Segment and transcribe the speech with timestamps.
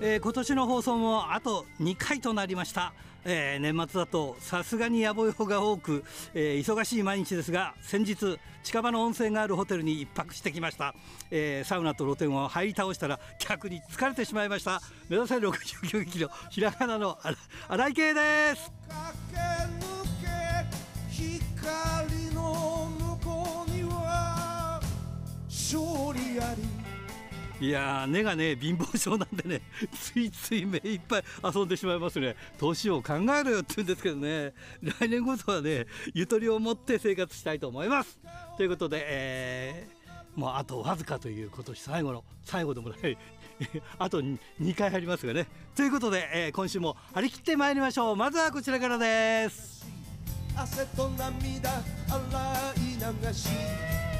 [0.00, 2.92] えー、今年の放送もあと2回となりました。
[3.24, 6.04] えー、年末だとさすがに野暮用が多く、
[6.34, 10.94] えー、忙しい毎日ですが先日近場の温泉があるホテルに1泊してきました、
[11.30, 14.80] えー、サウナと露天を入り倒したら客に疲れてしまいました。
[15.08, 17.18] 目指せ69キロひらがなの
[17.68, 19.57] 荒井圭です。
[25.74, 26.62] 勝利あり。
[27.60, 32.36] いや根がね貧乏症なんでね ついつい目いっぱい遊んでしまいますね。
[32.56, 34.54] 年を考えろよって言うんですけどね。
[35.00, 38.18] 来年こそはねゆとりを持って生活したいと思います。
[38.56, 43.18] ということで、えー、もうあとわずかという今年最後の最後でもない
[43.98, 45.48] あと2回入りますがね。
[45.74, 48.16] ということで、えー、今週も張り切ってまいりましょう。
[48.16, 49.97] まずはこちらからです。
[50.60, 52.18] 汗と涙洗
[52.78, 53.48] い流し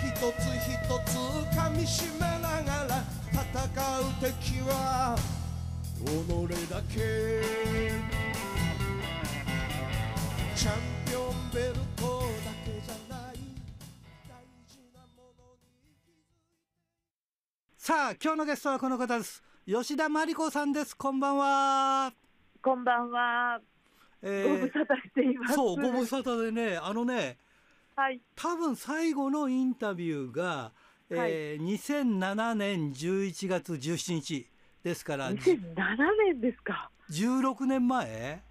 [0.06, 1.18] 一つ一つ
[1.58, 3.42] 噛みしめながら戦
[3.98, 5.18] う敵は
[5.98, 6.06] 己
[6.70, 6.94] だけ。
[10.54, 10.74] チャン
[11.06, 13.34] ピオンベルトだけじゃない
[14.28, 15.90] 大事なものに
[17.76, 19.42] さあ今日のゲストはこの方です。
[19.66, 20.96] 吉田真理子さんです。
[20.96, 22.12] こんばんは。
[22.62, 23.60] こんばんは、
[24.22, 25.54] えー、ご無沙汰しています。
[25.54, 27.38] そうご無沙汰でねあのね
[27.96, 28.20] はい。
[28.36, 30.72] 多分最後のインタビューが
[31.10, 34.46] えー、2007年11月17日
[34.84, 35.74] ですから2007
[36.26, 36.90] 年ですか。
[37.10, 38.42] 16年前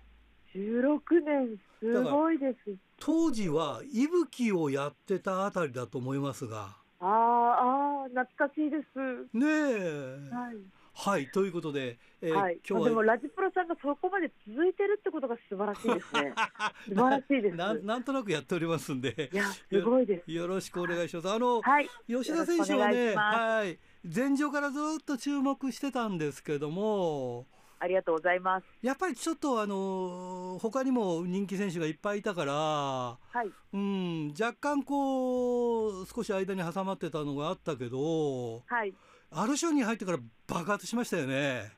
[0.55, 2.75] ？16年すごいです。
[2.99, 6.75] 当時は息吹をやってたあたりだと思いますが。
[6.99, 9.37] ああ懐かしいです。
[9.37, 10.55] ねえ、はい、
[10.99, 16.33] はいということで、えー、はい、今日はでもラジプロさんがそこまで続いてるってことが素晴らしいですね。
[16.89, 17.55] 素晴らしいです。
[17.55, 20.31] な なんとなくやっておりますんでいやすごいです。
[20.31, 21.29] よろしくお願いします。
[21.29, 23.77] あの、はい、吉田選手はねはい。
[24.03, 27.45] 前場からずっと注目してたんですけども。
[27.79, 28.65] ありがとうございます。
[28.81, 38.95] やっぱりちょっとあの他にも人気選手がいっぱいいたから、はい、うん、若干こう少し間に挟まってたのがあったけど、はい、
[39.37, 40.17] アルションに入ってから
[40.47, 41.71] 爆発しましたよね。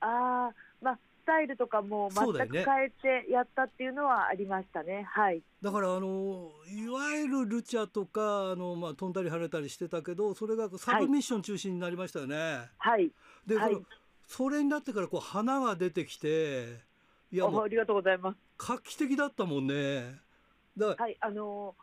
[0.00, 4.98] ああ、まあスタイルとかも全く変えてやったっていうのはありましたね。
[4.98, 5.42] ねはい。
[5.60, 12.68] だからあのいわゆるルチャとかあのまあ飛んだり跳ねたりしてたけど、それがサブミッション中心になりましたよね。
[12.78, 13.10] はい。
[13.48, 13.76] で、はい、
[14.28, 16.78] それになってからこう花が出てきて、
[17.32, 18.36] いやありがとうございます。
[18.58, 20.20] 画期的だったもんね。
[20.76, 21.74] だはいあの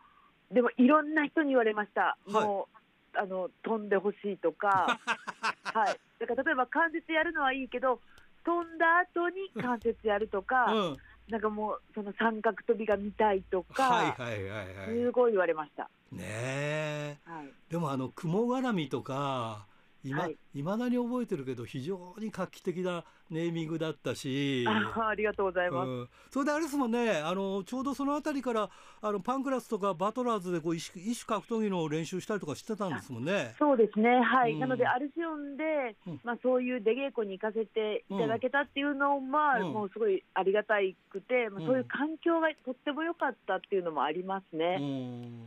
[0.49, 2.17] でもいろんな人に言われました。
[2.25, 2.78] はい、もう
[3.19, 4.97] あの飛んでほしいとか、
[5.63, 7.99] はい、だから例えば関節やるのはいいけど
[8.45, 10.97] 飛んだ後に関節やるとか、うん、
[11.27, 15.89] なんかもうその三角跳びが見たいとか、はいはいはいはい、すごい言われました。
[16.11, 19.67] ねえ、はい、でもあの雲絡みとか
[20.03, 24.65] いま、はい、未だに覚えてるけど非常に画期的なネーミングだったし。
[24.67, 28.69] あありがとうございます、うん、それであれですもんねあのちょうどその辺りから
[29.01, 33.55] あのパンクラスとかバトラーズでこう異種異種格闘技の練習したりとかしてたんですもんね。
[33.59, 35.63] そうですねはい、うん、なのでアルシオンで、
[36.07, 40.75] うん、まあ、そういう出稽古に行かせていただけたっていうのは、もうすごいありがた
[41.11, 44.79] くて、まあ、そういう環境がとっても良かったっていうのもありますね、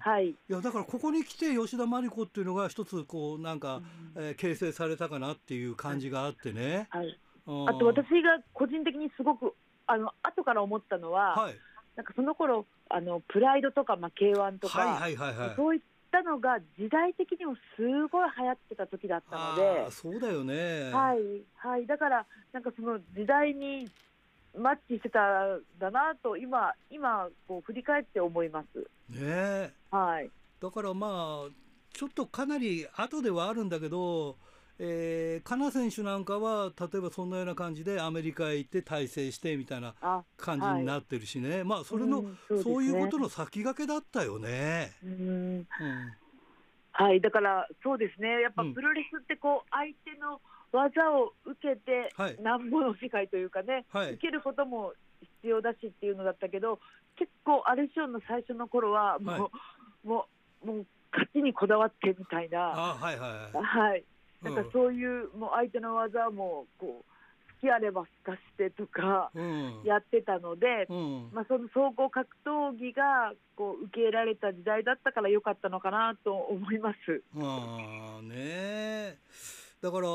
[0.00, 0.30] はい。
[0.30, 3.82] いやだからここに来て吉田真理子っていうのが一つこうなんか、
[4.16, 9.54] うん、えー、形成されたかなっていう感じがあってね、はいあと私が個人的にすごく
[9.86, 11.54] あの後から思ったのは、はい、
[11.96, 21.18] なんかその頃あのプライドとか、まあ、K1 とか、はいはいはいはい、そういったのが時代的にもすごい流行ってた時だったのでそうだよね、はい
[21.56, 23.88] はい、だからなんかその時代に
[24.56, 28.86] マッチしてたんだなと今今こう振り返って思います。
[29.08, 29.72] ね。
[29.90, 31.50] はい、だからまあ
[31.94, 34.36] ちょっとかなり後ではあるんだけど
[34.78, 39.94] えー、カナ選手なんかは例えばそんなような感じでアメリカへ行って大成してみたいな
[40.36, 44.92] 感じになってるしね、はい、まあそれの、うんそうね、そういうことの先駆けだったよね。
[45.04, 45.66] うん、うん、
[46.92, 47.20] はい。
[47.20, 48.40] だからそうですね。
[48.40, 50.40] やっぱプロレスってこう相手の
[50.72, 54.94] 技を受けてなんぼの世界というかね、はい、受けることも
[55.42, 56.80] 必要だしっていうのだったけど
[57.18, 60.26] 結構アルシオンの最初の頃はもう、はい、も
[60.64, 62.72] うもう勝ちにこだわってみたいな。
[62.74, 64.04] あはいはい、はい
[64.42, 67.04] なんかそういうもう相手の技もこう
[67.62, 69.30] 好きあればすかしてとか
[69.84, 77.22] やってたので、うん、まあ、その総合格闘技がこう受け入れられた時代だったから良かったのかなと思います。
[77.36, 79.18] あね。
[79.80, 80.06] だから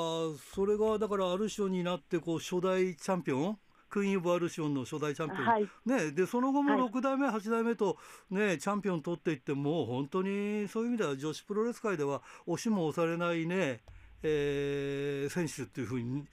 [0.55, 3.57] それがだからある種になってこう初代チャンピオン
[3.89, 7.97] クイーン・オブ・アルシオンの初代チャンピオン、はい、ね、でその後も6代目、はい、8代目と、
[8.29, 13.79] ね、チャンピオン取っていってもう本当にそういう意味では女子プロレス界では押しも押されないね、
[14.23, 16.25] えー、選手っていうふうに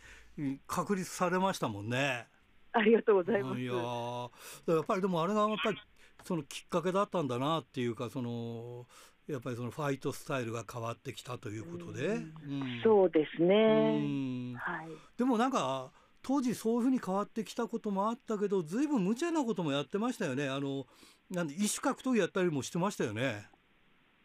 [0.67, 2.27] 確立されましたもんね。
[2.73, 3.61] ありがとうございます。
[3.61, 5.79] いややっぱりでもあれがやっぱり
[6.25, 8.87] そのきっかけだったんだなっていうかその
[9.29, 15.91] やっぱりそのファイトスタイルが変わってきたということで、うん、そうですね、はい、でもなんか
[16.23, 20.49] 当時そういうふうに変わってきたこともあったけどずいぶん無茶なこともやってましたよね。
[20.49, 20.87] あの
[21.31, 23.47] なんで異種格闘技やったりもしてましたよね。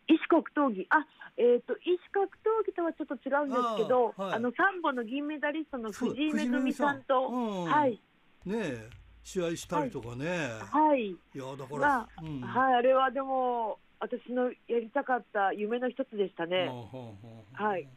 [0.08, 0.88] 異種格闘技。
[0.90, 1.06] あ
[1.40, 8.02] えーと、異種格闘技とはちょっと違うんですけどあ、はい、あのサンボの銀メダリストの藤井恵さんと、うん、はい
[8.46, 8.90] ね
[9.24, 10.50] 試合したりとかね。
[10.60, 11.10] はい。
[11.10, 16.70] いやだから、うん、はいあれはでも私のやりたかった夢の一つでしたね。
[17.54, 17.88] はい。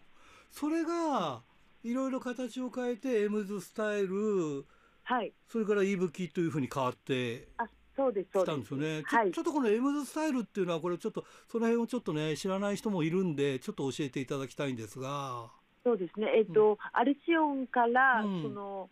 [0.51, 1.43] それが
[1.83, 4.67] いろいろ形を変えてエムズスタイル、
[5.05, 5.33] はい。
[5.49, 9.03] それからイブキというふうに変わってあそうですそうでですよね。
[9.05, 15.51] はい、ちょっとこのエムズスタイルっていうのはこれちょっとその辺をちょっとね知らない人もいるんでちょっと教えていただきたいんですが。
[15.85, 16.29] そうですね。
[16.37, 18.89] えっ、ー、と、うん、アルシオンから、うん、その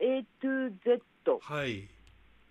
[0.00, 1.00] A to Z
[1.36, 1.40] っ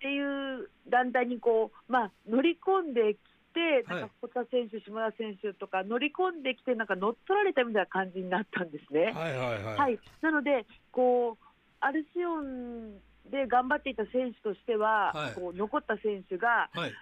[0.00, 3.18] ていう団体にこう、まあ、乗り込んでき
[3.54, 9.12] て、なんか堀田選手、島田選手とか乗り込んできて、なんか乗っ取られたみたいな感じになったんですね。
[9.12, 9.76] はいはいはい。
[9.76, 11.44] はい、なのでこう
[11.80, 12.94] アルシオン
[13.30, 16.92] で頑張っていた選手としては、はい、こう残った選手が、はい、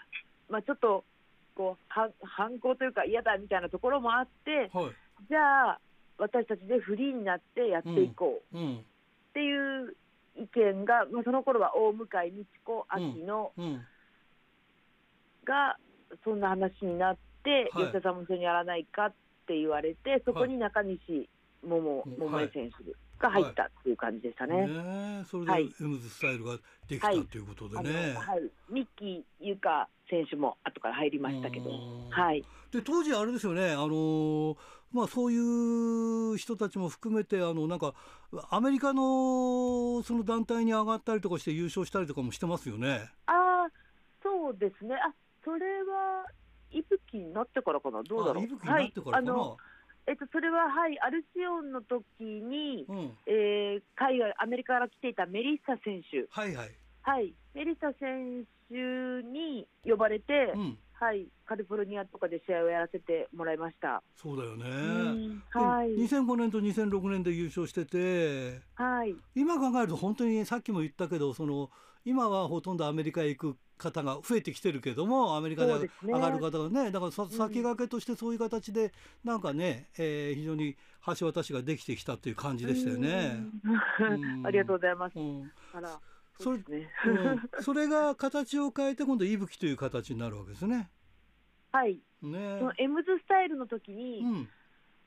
[0.48, 1.04] まあ、ちょっと
[1.54, 1.84] こう
[2.20, 4.92] 反抗というか嫌だみたいなところもあって、はい、
[5.28, 5.80] じゃあ
[6.18, 8.56] 私たちでフリーになってやっていこう。
[8.56, 9.96] っていう
[10.36, 13.52] 意見が、まあ、その頃は大向井美智子秋野
[15.44, 15.78] が
[16.22, 19.12] そんな話になって、はい、吉田さんも一緒にやらないかっ
[19.46, 21.28] て言われてそこに中西
[21.66, 22.92] 桃桃江選手
[23.22, 24.66] が入ったっていう感じでしたね。
[24.66, 26.58] ねそれでエムズスタイルが
[26.88, 28.14] できたということでね。
[28.14, 31.70] はい、ミッキー優香選手も後から入りましたけど、
[32.10, 32.44] はい。
[32.72, 34.56] で当時あれですよね、あのー、
[34.92, 37.94] まあそういう人たちも含めてあのなんか
[38.50, 43.10] アメリカのその団体に上がったりとかして優勝したりとかもしてますよね。
[43.26, 43.32] あ
[43.66, 43.70] あ、
[44.22, 44.96] そうですね。
[44.96, 45.14] あ、
[45.44, 46.26] それは
[46.70, 48.68] 伊吹になってからかな、どうだろう。
[48.68, 49.56] はい、あの
[50.06, 56.70] えっと、それは、はい、アルシオンの時に、うん、えー、海外、アメリカから来ていたメリッサ選手、はいはい。
[57.02, 58.74] はい、メリッサ選手
[59.28, 64.02] に呼ばれて、うん、はい、カリフォルニアとかで試合をやらせてもらいました。
[64.16, 64.64] そうだよね、
[65.50, 71.70] はい、2005年と2006年で優勝してて、はい、今考えると本当にさっきも言ったけどその
[72.04, 78.92] 今はほとんどアメリカへ行く方が増えてきてるけどもアメリカで上がる方がね、ね、だからさ、先駆けとしてそういう形で
[79.24, 80.76] なんかね、えー、非常に
[81.18, 83.38] 橋渡しができてきたという感じでしたよね。
[84.44, 85.18] ありがとうございます。
[85.18, 86.00] うん、あら
[86.38, 90.90] それ、ねうん、それが形を変えて今度息吹という形になるわけですね。
[91.72, 92.00] はい。
[92.22, 92.58] ね。
[92.60, 94.48] そのエムズスタイルの時に、うん、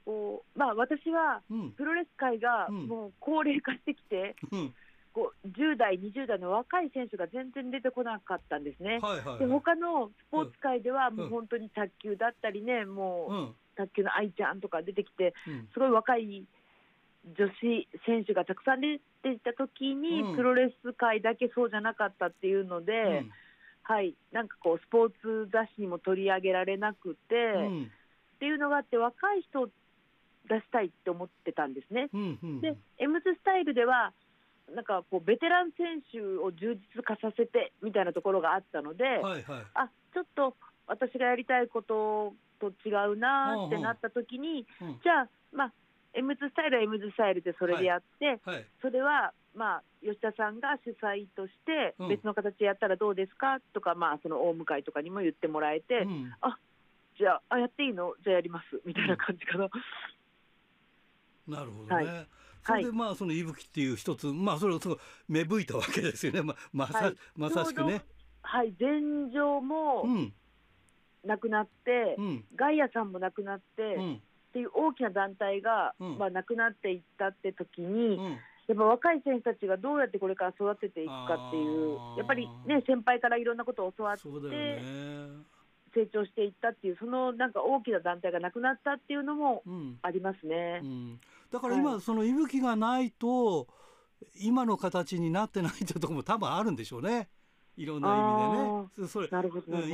[0.06, 1.42] こうまあ私は
[1.77, 4.74] プロレス界がもう高齢化してきて、うん、
[5.16, 9.00] 10代、20代の若い選手が全然出てこなかったんですね。
[9.02, 15.34] はいはいはい、で他のスポーツ界ではもう本当に卓球だったりね、もう、卓球の愛ちゃんとか出てきて、
[15.74, 16.46] すごい若い
[17.38, 23.26] 女子選手がたくさん出ていた時に、プロレス界だけそうじゃなかったっていうので、
[23.84, 27.36] はい、なんかこうスポーツ雑誌にも取り上げられなくて、
[28.36, 29.68] っていうのがあって若い人を
[30.50, 32.10] 出したいって思ってたんですね。
[32.62, 34.13] で、エムズスタイルでは
[34.74, 39.43] なんかこうベテラン選手を充実化させてみたいなところがあったので、はいはい、
[39.75, 40.55] あちょっと
[40.88, 45.74] 私がやりたいことと違うなってなった時に、うん、じゃあ、まあ、
[46.13, 48.55] M ズスタイルは M ズスタイルでそれでやって、はい。
[48.55, 56.57] はい、それは、まあ、吉田さんが主催として別の形でやったらどうですかとか、まあ、その大向とかにも言ってもらえて、うん、あ
[57.19, 58.13] じゃああやっていいの？
[58.24, 58.81] じゃあやります。
[58.86, 59.69] みたいな感じかな。
[61.48, 62.05] なるほどね。
[62.05, 62.27] はい
[62.65, 66.41] それでまあその息吹っていう一つ、まあそれをすごい芽吹いたわけですよね。
[66.41, 68.01] ままさ、はい、まさしくね。
[68.41, 70.05] はい、前場も
[71.24, 74.19] なくなって、うん、ガイアさんもなくなって、うん、っ
[74.53, 78.17] ていう大きな団体が、うん、まあなくなっていったって時に。
[78.67, 84.22] やっぱ若い選手たちがどうやってこれから育てていくかっていうやっぱりね先輩からいろんなことを教わって、
[85.96, 89.64] 成長していったっていうそのなんか大きな団体がなくなったっていうのも
[90.02, 90.82] ありますね。
[90.84, 91.20] うんうん、
[91.52, 93.68] だから今、はい、その息吹がないと
[94.40, 97.30] 今の形になってないっていうところも多分あるんでしょうね。
[97.78, 99.08] いろんな意味でね。
[99.08, 99.30] それ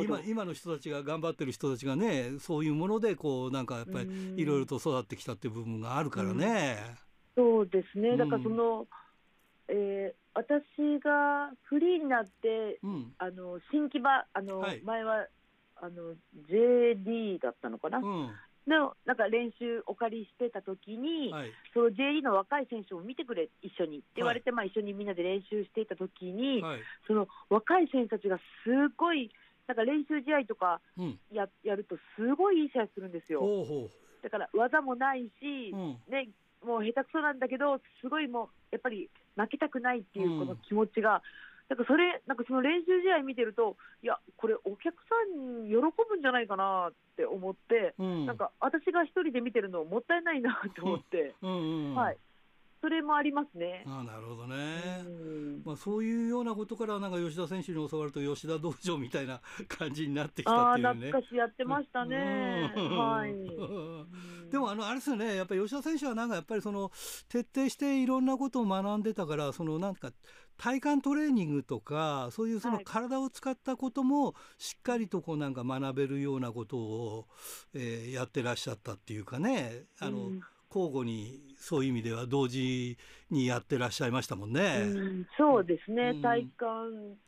[0.03, 6.77] 今今の人たちが頑張ってる人たちがねそういうものでこうなんかやっぱりいろいろと育ってきたっていう部分があるからね。
[7.35, 8.17] そうですね。
[8.17, 8.87] だからその、
[9.67, 15.27] えー、私がフリーになって、うん、あの新木場あの、はい、前は
[15.81, 16.13] あの
[16.49, 18.29] JD だったのかな、うん、
[18.67, 23.97] のなんか練習お借りしてた時に、はい、その JD の若い選手を見てくれ一緒に。
[23.97, 28.43] って言われて、はい、まあ、一緒にみんなで練習していた時に、はい、その若い選手たちがす
[28.95, 29.31] ごい
[29.67, 30.81] なんか練習試合とか
[31.31, 33.41] やうん、やるとすごいいい試合するんですよ。
[34.21, 36.29] だから技もないし、うん、ね、
[36.63, 41.23] もう下手くそなんだけどすごいもうやっぱり負けたくないっていうこの気持ちが、
[41.71, 52.17] なんかそれ、なんかその練習試合見てると、いや、これ、お客さん喜ぶんじゃないかなって思って、うん、なんか私が一人で見てるのもったいないなと思って、うんうんうん、はい、
[52.81, 53.83] それもありますね。
[53.85, 54.55] あなるほどね、
[55.63, 60.89] まあ、そういうようなことからなんか吉田選手に教わると吉田道場みたいな感じになってきたっていうね。
[60.89, 62.73] あ懐かしやってましたね。
[62.75, 63.31] はい。
[64.49, 66.91] でもあのあれですよねやっぱり吉田選手はなんかやっぱりその
[67.29, 70.11] 徹底していろんなことを学んでたからそのなんか
[70.57, 77.27] 体幹トレーニングとかそういうその体を使ったこともしっかりとこうなんか学べるようなことを、
[77.73, 80.41] えー、やってらっしゃったっていうかねあの、うん
[80.73, 82.97] 交互にそういう意味では同時
[83.29, 84.79] にやってらっしゃいましたもんね。
[84.81, 86.51] うん、そうですね、うん、体幹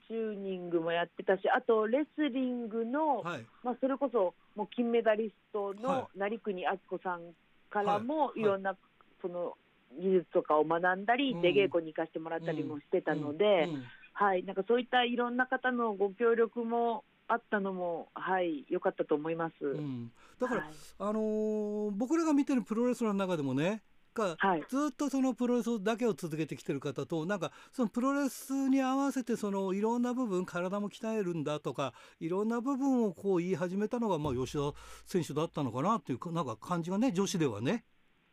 [0.08, 7.22] チューニングもやってたしあとレスリングの、はい、まあ、それこそもう金メダリストの成国敦子さん
[7.70, 8.42] からもい。
[8.42, 8.76] ろんな、
[9.22, 9.58] その
[10.00, 13.68] 技術とかを学んだり、出稽古に行かせてもらったりもしてたので、
[14.14, 19.66] はい、なんかそういったいろんな方のご協力もあったのも、はい、良かったと思います。
[19.66, 23.82] うん、だから、はい、あのー、僕らが見てるプロレスラーの中でもね、
[24.14, 34.74] が、はい、ずっとそのプロレスだけを続けてきてる方となんかそのプロレスに合わせてそのいろんな部分体も鍛えるんだとかいろんな部分をこう言い始めたのがまあ吉田
[35.06, 37.84] 選手だったのかなっていうなんか感じがね女子ではね。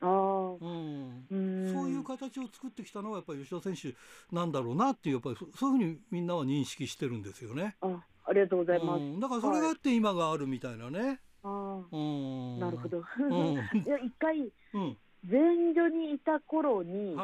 [0.02, 1.26] あうん、
[1.74, 3.94] そういう形を作ってきたのはやっぱり吉田選手
[4.34, 7.76] なんだろうなっていうやっぱりそういうふうにみんなは認識してるんですよね。
[7.82, 9.00] あありがとうございます。
[9.00, 11.00] うん、だからそれがあって今があるみたいなね。
[11.00, 11.10] はい、
[11.42, 11.48] あ
[12.60, 12.98] なるほど。
[13.74, 14.38] いや一回、
[14.72, 14.96] うん、
[15.28, 17.16] 前所にいた頃に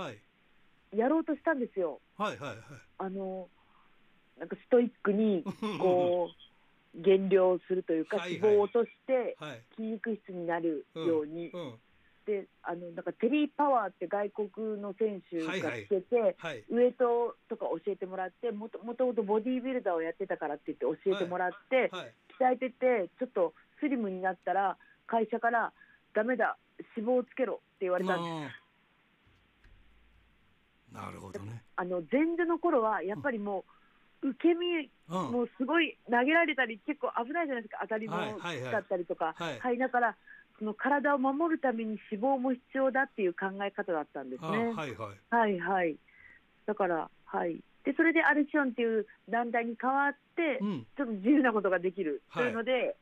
[0.93, 2.01] やろうとしたんですよ。
[2.19, 2.59] はいはいはい。
[2.99, 3.49] あの
[4.37, 5.45] なんかストイックに
[5.79, 6.29] こ
[6.97, 9.37] う減量するというか、脂肪を落として
[9.77, 11.51] 筋肉質になるように。
[11.51, 11.75] うん
[12.27, 16.35] であのなんかテリー・パワーって外国の選手がつけて、はい。
[16.37, 22.03] はい、ウエイトとか教えてもらってもともとボディービルダーをやってたからって言って教えてもらって、はい。
[22.03, 22.13] はい、
[22.59, 25.73] 鍛えててちょっとスリムになったら会社から
[26.15, 26.59] ダメだ
[26.97, 28.51] 脂肪をつけろって言われたんで
[30.93, 30.95] す。
[30.95, 31.63] なるほどね。
[31.77, 33.65] あの前座の頃はやっぱりも
[34.23, 37.79] う、受け身、うん、もうすごい投げられたり結構危ないじゃないですか。
[37.83, 39.61] 当たりも使ったりとか、はい、はい。
[39.61, 40.17] はい、だから
[40.59, 44.49] その体を守るために脂肪も必要だっていう考え方だったんですね。
[44.49, 44.97] はいはい、
[45.31, 45.97] はいはい
[46.67, 52.97] だからはいでそれでアルシオンっていう団体に変わって、うん、ちょっと自由なことができるというので、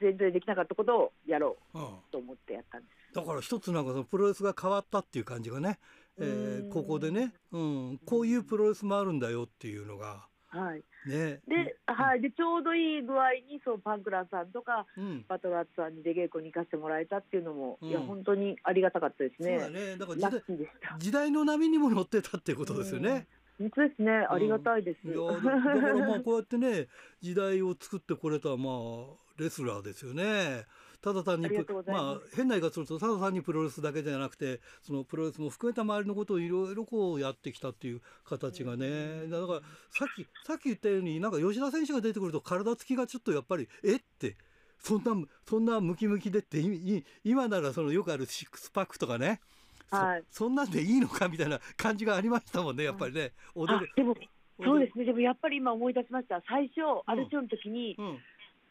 [0.00, 1.78] 全然できなかったことをやろう
[2.10, 3.14] と思ってやったんです。
[3.14, 5.78] だから一つなんかそのプロレスが変わったっていう感じがね、
[6.18, 10.26] えー、ここでね、うん、こういうプロレスもあるんだよっていうのが。
[10.56, 19.58] はい、ね、で,、はい、でちょうどいい具合にそうパンクラーさんとか、うん、バトラーさんに出稽古に行かせてもらえたっていうのも、うん、いや本当にありがたかったですね。
[19.60, 19.96] そうだね。
[19.96, 23.26] だから時代時代の波にも乗ってたっていうことですよね。
[23.58, 25.08] 本当ですね、ありがたいです。
[25.08, 26.88] いやだからまあこうやってね
[27.22, 30.64] 時代を作ってこれたまあレスラーですよね。
[31.00, 31.48] ただ単に
[31.86, 39.60] まあ変な言い方するとただ単にプロレスだけじゃなくてそのプロレスも含めた周りのことをいろいろこうやってきたっていう形がね、だから
[39.90, 44.00] さっきさっき言ったようになんか吉田選手が出てくると体つきがちょっとやっぱりえっ？
[44.18, 44.36] て。
[44.78, 45.14] そんな
[45.48, 46.62] そんなムキムキでって
[47.24, 49.40] 今ならそのよくあるシックスパックとかね。
[49.90, 53.32] はい、そそんなんでいいのかみたいな感じがありましたもんねやっぱりね。
[53.96, 54.14] でも
[54.62, 55.04] そうですね。
[55.06, 56.42] でもやっぱり今思い出しました。
[56.48, 58.18] 最初、アルチョンの時に、うんうん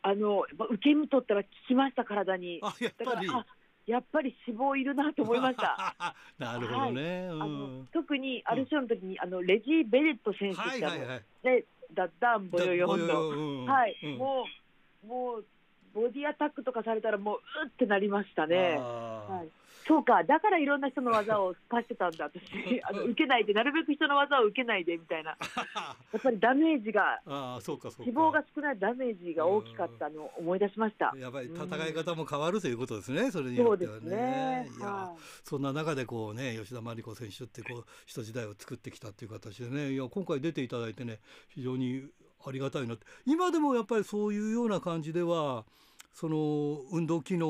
[0.08, 2.60] あの受け身取ったら効きました体に。
[2.62, 3.28] あやっぱり。
[3.88, 5.96] やっぱり脂肪いるなと思いました。
[6.40, 7.30] なるほどね。
[7.30, 14.46] はい、あの特にアルションの時に、あのレジー・ベレット選手って、はいはいはい、でダッダンボヨヨンド、はい、うん、も
[15.04, 15.46] うもう
[15.94, 18.78] ボディアタックとかされたらもううってなりましたね。
[18.80, 19.50] はい、
[19.88, 20.24] そうか。
[20.24, 22.26] だからいろんな人の技をかしてたんだ。
[22.26, 25.32] 私あの受けないでなるべく人の技を受けないでみたいな。
[25.32, 25.38] や
[26.18, 28.12] っぱりダメージがあそうかそうか。
[28.12, 31.14] 脂肪が少ないダメージが大きかったのを思い出しました。
[31.18, 34.10] やっぱり戦い方も変わるということですね、それによってはね。
[34.10, 34.70] ね。
[34.76, 42.06] いや、はい、そんな中でこうね吉田真理子選手ってこう人時代を作ってきたっていう形でねいや今回出ていただいてね非常に
[42.46, 43.06] ありがたいなって。
[43.26, 45.64] 今でもやっぱりそういうような感じでは
[46.16, 47.50] その運動機能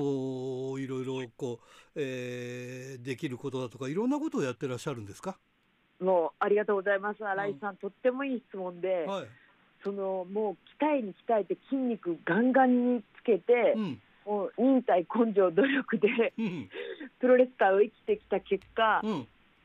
[0.71, 5.37] をいろいろこう、えー、できることだとかいろんなことをやってらっしゃるんですか？
[6.01, 7.23] もうありがとうございます。
[7.23, 9.27] 新井さん、うん、とってもいい質問で、はい、
[9.83, 16.69] そのもう鍛えに鍛えて筋肉ガンガンにつけて、うん、もう忍耐根性努力で、うん、
[17.19, 19.01] プロレス界を生きてきた結果、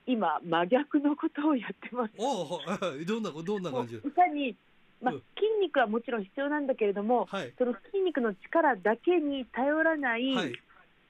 [0.07, 2.13] 今真逆のことをやってます。
[2.19, 2.61] お
[3.07, 3.97] どんなどんな感じ？
[3.97, 4.55] いかに
[5.03, 10.53] まあ、筋肉はもちろん必要なんだけれども、はい、その筋肉の力だけに頼らない、はい、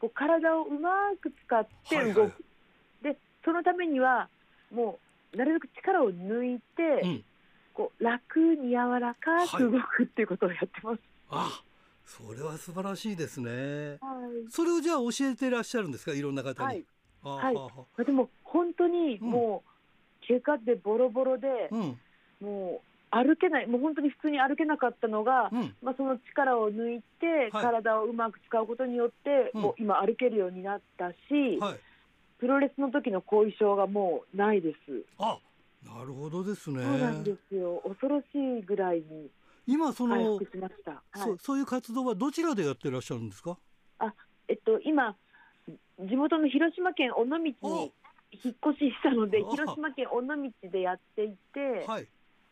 [0.01, 2.29] こう体をうまく使って動く、はい。
[2.29, 4.29] はい、でそのためには
[4.73, 4.99] も
[5.35, 7.25] うなるべく力を抜いて、うん、
[7.75, 11.01] こう楽に柔らかく動くっていうことをやってます。
[11.31, 11.63] あ
[12.07, 13.99] それは素晴らしいですね、
[14.49, 16.13] それをじゃあ教えていらっしゃるんですか？
[16.13, 16.85] いろんな方に。
[17.23, 19.63] はい、でも本当にも
[20.25, 21.99] う、怪我でボロボロで、うん、
[22.41, 31.81] もう歩けない、もう本当に普通に歩けなかったのが、うん、まあ、その力を抜いて、体をうまく使うことによって、もう今、歩けるようになったし、はい、
[32.39, 34.77] プロレスの時の後遺症がもうないです。
[35.19, 35.39] あ
[35.85, 36.83] なるほどですね。
[36.83, 37.83] そうなんですよ。
[37.89, 39.31] 恐ろしいぐらいに
[39.67, 40.47] 今その、はい、
[41.15, 43.57] そそういう活動はどちらでやってらっしゃるんですか？
[43.99, 44.13] あ、
[44.49, 45.17] えっと今
[45.99, 47.55] 地元の広島県尾道に
[48.45, 52.07] 引っ越ししたので、広島県尾道でやっていて、はい、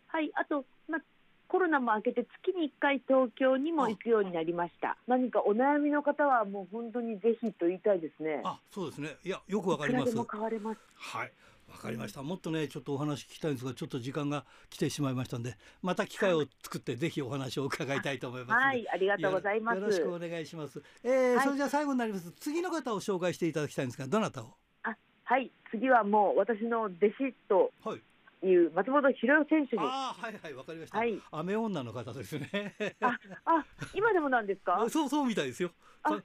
[0.09, 1.01] はい、あと、まあ、
[1.49, 4.99] コロナも明けて月に1回東京にも行くようになりました。
[5.07, 8.43] 何かお悩みの方はもう本当にぜひと言いたいですね。
[8.45, 9.17] あ、そうですね。
[9.25, 10.15] いや、よくわかります。
[10.15, 10.81] ます。
[10.95, 11.33] はい。
[11.71, 12.23] わかりました。
[12.23, 18.65] もっとね、ちょっとお話聞きたいんですが、ちょっと時間が来てしまいましたんで、また機会を作ってぜひお話を伺いたいと思います。
[18.65, 19.79] はい、ありがとうございます。
[19.79, 20.83] よろしくお願いします。
[21.05, 22.33] えー、はい、それじゃ最後になります。
[22.33, 24.55] 次の方を紹介していただきたいんですが、どなたを？
[24.83, 27.73] あ、はい、次はもう私の弟子と。
[27.85, 28.01] はい。
[28.43, 29.83] いう松本博代選手に。
[29.83, 30.99] あはいはいわかりました。
[30.99, 31.19] はい。
[31.33, 32.75] 雨女の方ですね。
[33.01, 33.65] ああ
[33.95, 34.87] 今でもなんですか？
[34.91, 35.71] そうそうみたいですよ。
[36.07, 36.23] 必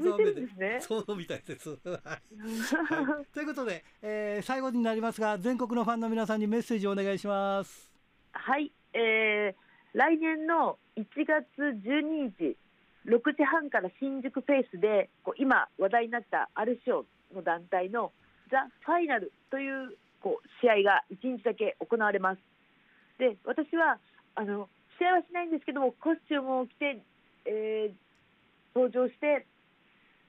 [0.00, 0.34] ず雨で。
[0.34, 0.78] ですね。
[0.80, 1.70] そうみたいです。
[1.84, 2.20] は
[3.22, 3.32] い。
[3.32, 7.90] ということで、えー、最後になりますが全国のファンの皆さんにメッセージをお願いします。
[8.32, 8.70] はい。
[8.92, 12.56] えー、来年の1月12日
[13.06, 17.04] 6時半から新宿フェイスでこう今話題になったアルシオ
[17.34, 18.12] の団体の
[18.50, 22.40] ザ・ファイナルというこう試合が1日だけ行われます。
[23.18, 23.98] で私は
[24.34, 27.02] あの試合はしないんですけどもコスチュームを着て、
[27.44, 27.94] えー、
[28.74, 29.44] 登場して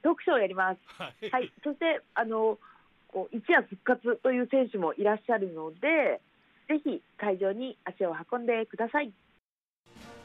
[0.03, 0.79] トークショーをやります。
[0.85, 2.59] はい、はい、そしてあの
[3.07, 6.19] こう一夜復活という選手もいらっしゃるので
[6.67, 9.13] ぜひ会場に足を運んでください。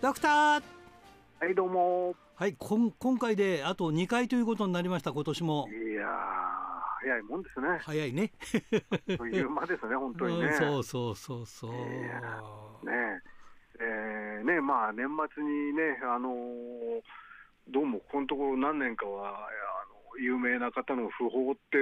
[0.03, 0.63] ドクター
[1.39, 6.50] はいどうもはいこん今回であと2回ということになりました今年もいや
[7.03, 7.67] 早いもんですね。
[7.81, 8.31] 早いね。
[9.17, 10.47] という間ですね、本当にね。
[10.47, 11.73] うん、そうそうそうそう。
[11.73, 13.21] ね
[13.81, 17.03] えー、ねまあ年末にねあのー、
[17.73, 19.33] どうもここのところ何年かはあ
[20.13, 21.79] の有名な方の訃報って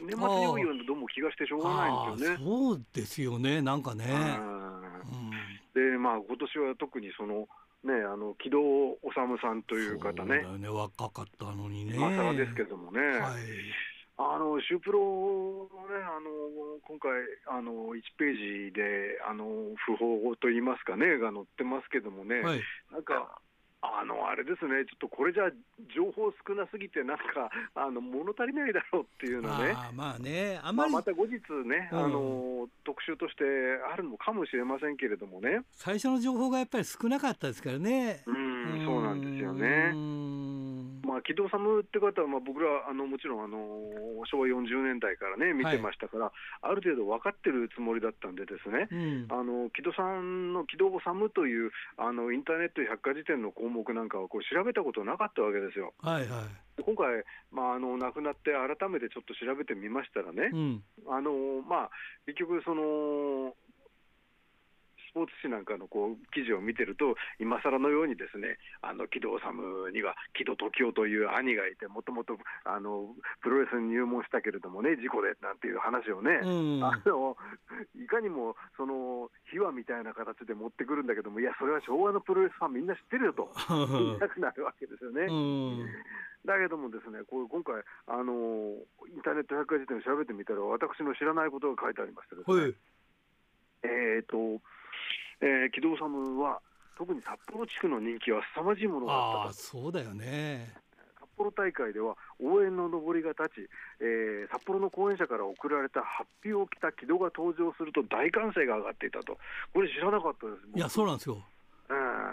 [0.00, 2.44] 年末に多いようなどうも気がしてしょうがないんですよね。
[2.44, 4.04] そうですよねなんかね。
[4.06, 7.46] うん、でまあ今年は特にその
[7.84, 13.42] ね、あの木戸治さんという方ね、ね若かったのにね、今更ですけどもね、はい、
[14.16, 16.30] あのシュープロのね、あの
[16.86, 17.10] 今回
[17.50, 22.60] あの、1ページであの訃報といいますかね、が載ってますけどもね、はい、
[22.92, 23.40] なんか、
[23.82, 25.50] あのあれですね、ちょっとこれじゃ
[25.94, 31.34] 情報少なすぎて、なんかあの物足りないだろうっていうのね、あまあね、あままた後日
[31.66, 33.44] ね、うん、あの、特集として
[33.92, 38.22] あるのかもしれませんけれどもね、最初の情報がやっぱり少なかったですからね。
[38.26, 39.92] うん、そうなんですよね。
[41.04, 43.58] まあ、木戸治って方は、まあ、僕らあのもちろんあの
[44.26, 46.32] 昭和40年代からね見てましたから、は
[46.64, 55.92] い、ある程度分かってるつもりだったんでですね、うん、あの木戸さんの木戸治というあのインターネット百科事典の項目なんかはこう調べたことなかったわけですよ。
[56.00, 56.64] はいはい。
[56.82, 61.90] 今回、まあ、あの亡くなって改めてちょっと調べてみましたらね、うん、あのまあ、
[62.26, 63.63] 結局その、ス
[65.14, 69.46] ポーツ紙なんかのこう記事を見てると、今更のようにですね、あの木戸治
[69.94, 77.36] には木戸時夫という兄がいて、もともとあのプロレスに入門したけれどもね、事故でなんていう話をね、うん、あの
[77.94, 83.54] いかにもその秘話みたいな形で持ってくるんだけども、いや、それは昭和のプロレスファンみんな知ってるよと。
[83.70, 85.22] 言いたくなるわけですよね。
[85.30, 85.86] うん。
[86.44, 88.76] だけどもですね、こう今回、あの
[89.08, 92.74] インターネット百科事典を調べてみたら、私の知らないことが書いてありましてですね、はい、
[93.84, 94.60] えっ、ー、と、
[95.40, 96.02] えー、木戸治
[96.40, 96.60] は
[96.96, 99.60] 特に札幌地区の人気は凄まじいものがあったと。
[99.60, 100.72] そうだよね。
[101.18, 103.68] 札幌大会では応援の上りが立ち、
[104.00, 109.36] えー、札幌の講演者から送られた発表を着た木戸が登場すると大歓声が上がっていたと。
[109.72, 110.78] これ知らなかったです。
[110.78, 111.42] いやそうなんですよ。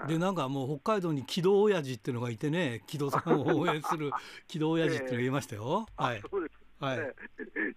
[0.07, 4.11] でなんかもう北海道に木戸親父っていうのがいてね木戸さんを応援する
[4.47, 5.85] 木戸親父っていうのがいましたよ。
[5.97, 6.97] はい、そうですはい、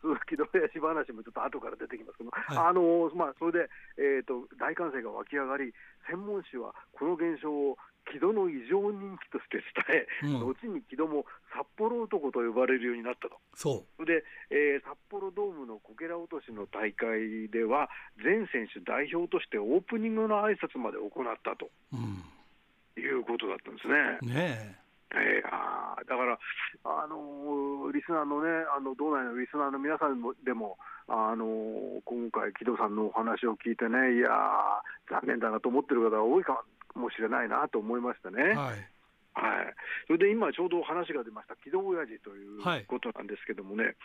[0.00, 5.72] 鈴木戸親父話もちょっと後から出てきますけど、はい、あのまあ、それで、えーと、大歓声が湧き上がり、
[6.08, 7.76] 専門誌はこの現象を
[8.10, 11.24] 木戸の異常人気として伝え、うん、後に木戸も
[11.56, 13.36] 札幌男と呼ばれるようになったと。
[13.54, 14.04] そう。
[14.04, 17.88] で、えー、札幌ドームのこけら落としの大会では、
[18.22, 22.24] 全選手代表としてオープニングの挨拶まで行ったと、うん、
[23.00, 24.34] いうことだったんですね。
[24.34, 24.83] ね
[25.16, 26.38] えー、あだから、
[26.84, 30.76] あのー、リスナーのね、あの道内のリスナーの皆さんもでも、
[31.08, 34.30] あのー、今回、木戸さんのお話を聞いてね、いや
[35.10, 38.54] 残念だなと思ってる方が多いかもしれないなと思いましたね。
[38.54, 38.94] はい。
[39.34, 39.74] はい、
[40.06, 43.96] それで今、ちょうど話が出ました、機動親父ということなんですけどもね、はい、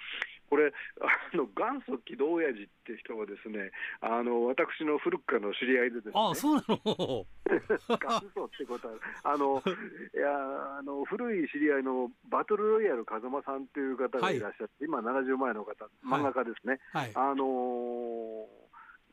[0.50, 6.78] これ、あの元祖機動親父って人は、ですねあの私の古くからの知り合いでですね、あそうなの。
[6.78, 7.26] 元
[8.34, 16.80] 祖ってことは、あのいやあの古い知り合いのバトルロイヤル風間さんという方がいらっしゃって、はい、今、70前の方、漫画家ですね。
[16.94, 18.59] あのー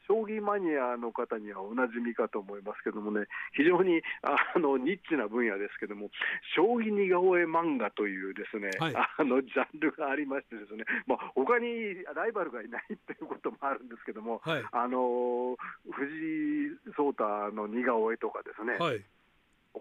[0.06, 6.10] 将棋マニアの方にはおなじみかと思いますけどもね、非常にあのニッチな分野ですけども、
[6.54, 11.66] 将棋似顔絵漫画というですね、はい、あのジャンルがありましてですね、まあ他に
[12.14, 15.56] ライバルがいないということもあるんですけども、はい、あの
[15.90, 19.02] 藤井聡太の似顔絵とかですね、はい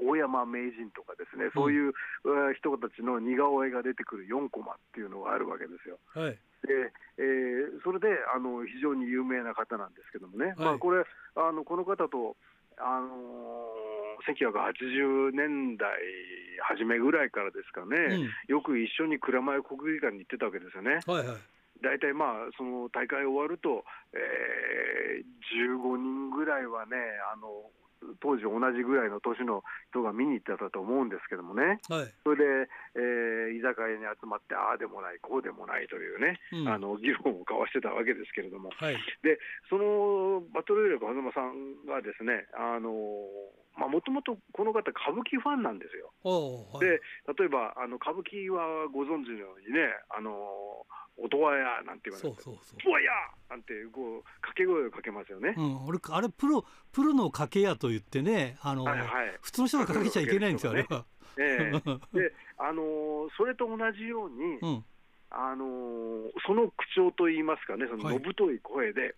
[0.01, 1.93] 大山名人とかですね、そういう
[2.57, 5.97] 人たちの似顔絵が出てくる4コマっていうのがあるわけですよ。
[6.13, 11.05] はい、でえー、それであの非常に有名な方なんですけどもね、はい、まあ、これ
[11.35, 12.35] あの、この方と、
[12.77, 15.87] あのー、1980年代
[16.59, 20.99] 初めぐらいからですかね、うん、よく一緒に蔵前国技館に行ってたわけですよね。
[21.05, 21.37] はいはい。
[21.83, 23.83] 大体まあその大会終わると、
[24.15, 26.95] えー、15人ぐらいはね、
[27.31, 27.69] あの
[28.21, 39.39] 当時同じぐらいの年の人が見に行ってたと思うんですけどもね、はい、それで、えー、居酒屋に集まって、ああでもない、こうでもないというね、うん、あの議論を交わしてたわけですけれども、はい、で
[39.69, 42.91] そのバトルエレ風間さんがですね、あの
[43.77, 46.13] もともとこの方、歌舞伎ファンなんですよ。
[46.23, 47.01] はい、で
[47.37, 50.31] 例えばあの歌舞伎はご存知のようにね、あの
[51.17, 53.03] 音羽屋なんて言われて、そうそうそう。
[53.03, 53.11] や
[53.49, 55.55] なんてこう掛け声をかけますよね。
[55.57, 59.09] うん、俺あれプロプロの掛け屋と言ってね、あの、はいはい、
[59.41, 61.05] 普通の人がかけちゃいけないんですよ、ね、あれは。
[61.37, 61.81] ええ
[62.17, 64.85] で、あのー、それと同じように、うん、
[65.29, 69.15] あのー、その口調といいますかね、そののぶとい声で、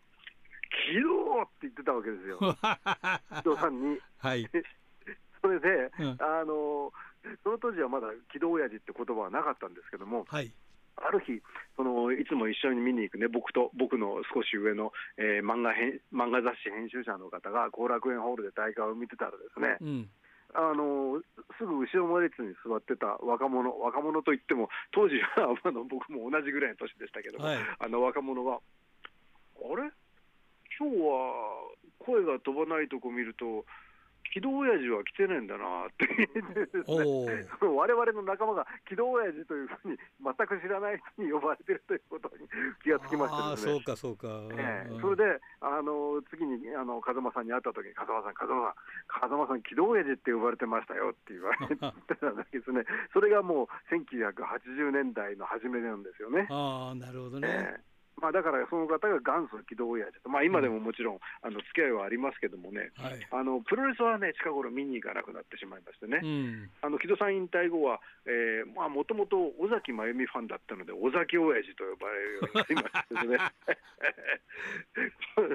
[0.68, 2.40] はい、起動って言ってたわけですよ、
[3.40, 4.00] 人さんに。
[4.20, 4.50] はい、
[5.42, 10.52] それで、うん、あのー、その当時はまだ機動親父って言葉はなかったんですけども、はい。
[10.98, 11.42] ある日
[11.76, 20.10] その、いつも一緒に見に行くね、僕と僕の少し上の、えー、漫画編漫画雑誌編集者の方が後楽園ホールで大会を見てたらですね、うん、
[20.56, 21.22] あの
[21.60, 28.60] すぐ後ろの列に座ってた若者、若者といっても、当時は あの僕も同じぐらいの年でしたけども、はい、あの若者が、あ
[29.78, 29.92] れ？
[30.78, 33.66] 今日は声が飛ばないとこ見ると、
[34.34, 36.06] 機動親父は来てねえんだなって
[37.66, 42.46] われわれの仲間が機動親父というふうに全く知らない人に呼ばれてるということに
[42.84, 43.58] 気がつきました。
[43.58, 48.76] そうかそうか、えー、それであの次にあの風間さんに会った時に風間さん風間さん
[49.08, 52.84] 風間さん機動親父って呼ばれてましたよって言われてたんですね。
[53.14, 56.48] それがもう1980年代の初めなんですよね。
[56.52, 57.48] ああなるほどね。
[57.50, 68.02] えーまあ、だからその方が元祖機動親父と、まあ、今でももちろん、あの付き合いはありますけどもね、はい、あのプロレスはね、近頃見に行かなくなってしまいましてね、うん、あの木戸さん引退後は、
[68.90, 73.38] もともと尾崎真由美ファンだったので、尾崎親父と呼ばれるようになりましてですね、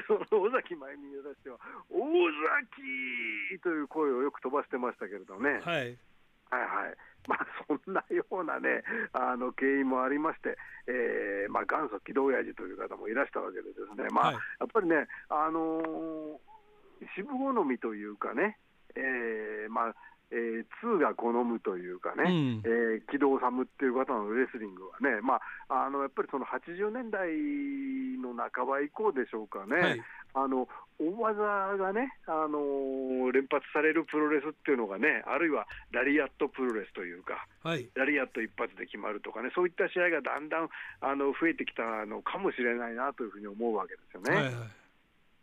[0.07, 1.59] そ の尾崎真由美に対しては、
[1.91, 2.31] 尾
[3.51, 5.61] 崎という声をよく飛ばしてましたけれどね。
[5.63, 5.99] はい、
[6.53, 6.97] はいはい。
[7.27, 16.37] まあ、そんなようなね、あの経緯もありまして、えーまあ、元祖機動親父という方もいらしたわけでですね、まあ、はい、やっぱりね、あのー、
[17.17, 18.59] 渋好みというかね、
[18.95, 19.95] えーまあ
[20.33, 25.37] えー、2が好むというかね、うん、えー、機動サムっていう方のレスリングはね、ま
[25.69, 27.29] あ、あのやっぱりその80年代
[28.17, 30.01] の半ば以降でしょうかね、はい、
[30.35, 30.67] あの
[30.97, 40.69] 大技がね、あのー、連発されるプロレスっていうのがね、あるいはラリアットプロレスというか、はい、ラリアット一発で決まるとかね、そういった試合がだんだん
[41.01, 44.35] あの増えてきたのかもしれないなというふうに思うわけですよね。
[44.35, 44.82] はいはい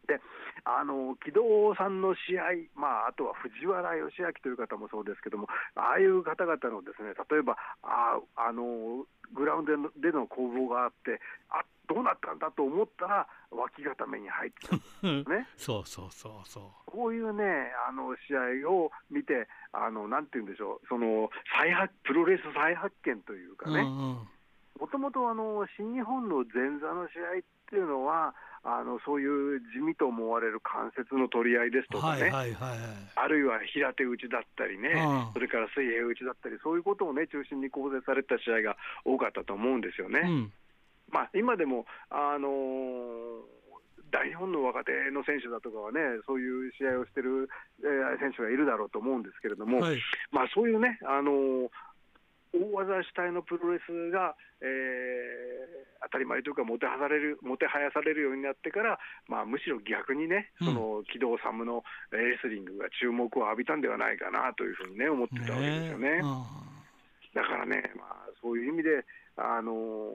[0.09, 0.19] で
[0.65, 1.39] あの木戸
[1.77, 15.47] さんの試合、まあ、あとは藤原義明という方もそうですけども、ああいう方々のですね例えばああのグラウンドでの攻防があって、あどうなったんだと思ったら、脇固めに入ってたんですね。
[15.57, 16.63] そうそうそうそう。
[16.85, 23.83] こういうね、あの試合を見て、あのなんて言うんでしょう、その再発プロレス再発見というかね。
[23.83, 25.27] もともと
[25.75, 32.79] 新日本の前座の試合っていうのは、あのそういう地味と思われる関節の取り合いですとかね、はいはいはい、
[33.15, 34.95] あるいは平手打ちだったりね、
[35.33, 40.19] それから水平打ちだったり、そういうことをね、中心に構成された試合が多かったと思うんですよね。
[40.23, 40.51] うん、
[41.11, 43.59] まあ、今でも、あのー
[44.11, 47.49] 大日本の若手の選手だとかはね、そういう試合をしてる、
[47.81, 51.69] えー、選手がいるだろうと思うんですけれども、はい、まあ、そういうね、あのー、
[52.53, 66.17] 大技主体のプロレスが、えー、当たり前というかもてはされる、もてはやされるようになってから、まあ、むしろ逆にね、その機動サムのレスリングが注目を浴びたんではないかなというふうにね、思ってたわけですよね。
[66.17, 66.23] ね
[67.35, 69.05] だからね、まあ、そういう意味で、
[69.39, 70.11] あの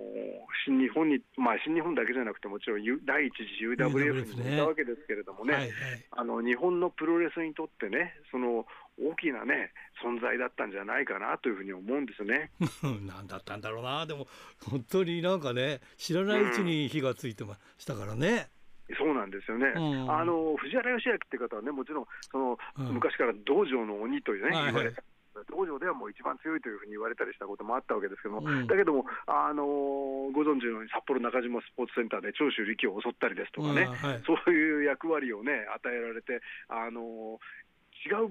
[0.66, 5.70] 新日本に、まあ、新日本だけじゃなくて、もちろん第一次 UWF にいたわけですけれどもね、はいはい、
[6.10, 8.66] あの日本のプロレスにとってね、その
[9.00, 9.72] 大きなね、
[10.04, 12.50] 存在だったんじゃないかなというふうに思うんですね。
[13.06, 14.26] なんだったんだろうな、でも
[14.68, 18.48] 本当になんかね、知らないうちに火がついてましたからね。
[18.88, 25.02] うん、そうなんですよね、うん、あの藤原義明って方はね、もちろんその、うん、昔から道場の鬼というね、言われた
[25.50, 37.74] 道場ではもう一番強いというふうに言われたりしたこともあったわけですけども、うん、だけども、あのー、ご存知のように札幌中島スポーツセンターで長州力を襲ったりですとかね、はい、そういう役割をね、与えられて、あのー、
[38.06, 38.30] 違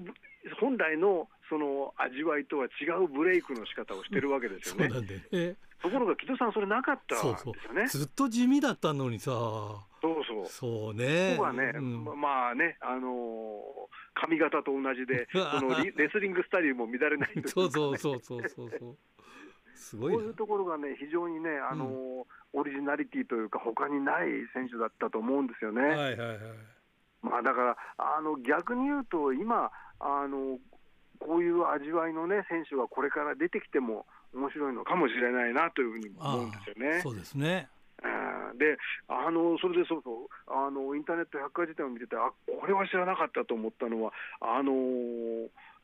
[0.60, 5.56] 本来のその味わいとは違うブレイクの仕方をしてるわけですよね。
[5.84, 9.30] ところが木戸さん、それなかったんですよねずっと地味だったのにさ。
[9.30, 10.46] そうそう。
[10.46, 11.34] そうね。
[11.36, 18.96] ここはね、うん、まあね、あのー髪型と同じで、 そのレスリングスタイルも乱れない、ね、そうそうそうそうそうそう。
[19.74, 25.82] すごいこういうところがね、非常にね、あの、うん、オリジナリティというか、他にない選手だったと思うんですよね。
[25.82, 26.38] はいはいはい。
[27.22, 30.60] まあ、だからあの逆に言うと、今あの、
[31.18, 37.00] こういう味わいの、ね、選手がこれから出てきても面白いのかもしれないなというふうに思うんですよね。
[37.00, 37.68] そうですね。
[38.58, 44.70] であのそれでそうそうあのインターネット百科事典を見ててあこれは知らなかったと思ったのはあの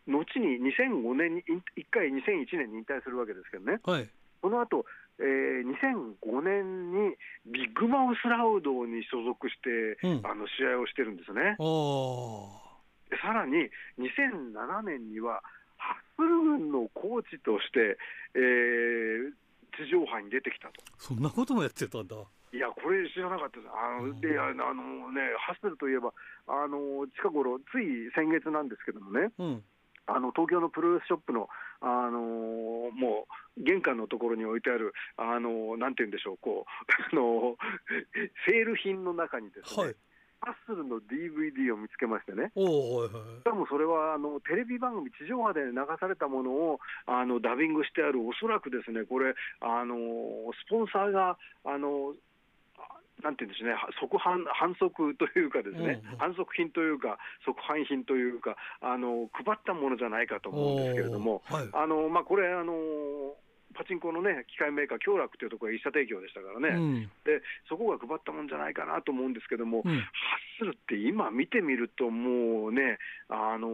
[0.07, 4.09] 後に2005年に1回2001年に引退するわけですけどね、はい、
[4.41, 4.85] その後
[5.21, 5.69] えー、
[6.25, 11.57] 2005年にビッグマウスラウドに所属して、うん、あの試合をしてるんですね。
[13.21, 13.69] さらに
[14.01, 15.43] 2007年には
[16.20, 17.96] ハッスル軍のコーチとして、
[18.35, 19.33] えー、
[19.72, 20.74] 地上波に出てきたと。
[20.98, 22.16] そんなこともやってたんだ。
[22.52, 23.70] いや、これ知らなかったです。
[23.72, 26.12] あの、で、あのね、ハッセルといえば、
[26.46, 29.64] あの、近頃、つい先月なんですけどもね、うん、
[30.06, 31.48] あの、東京のプロレスショップの、
[31.80, 36.70] あのもう、玄関のところに置いてある、あのなんて言うんでしょう、こう、
[37.12, 37.56] あの
[38.46, 40.00] セール品の中にですね、はいハ
[40.48, 49.96] ッスルの DVD を見つけましてね、おはいはい、しかもそれはあのテレビ番組、地上波で流されたものをあのダビングしてある、おそらくですね、これ、あの
[50.66, 52.14] スポンサーがあの
[53.22, 56.12] なんていうんですね、即販反則というかですね、うん。
[56.12, 62.72] うん、反則品というか、即販品というか、あの配ったものじゃないかと思うんですけれども、はい、あのまあ、これあの、
[63.74, 70.02] パチンコのね、機械メーカー、京楽というところが一社提供でしたからね、うん、で、そこが配ったもんじゃないかなと思うんですけども、うん、ハッ
[70.59, 73.68] スルって今見てみると、もうね、あの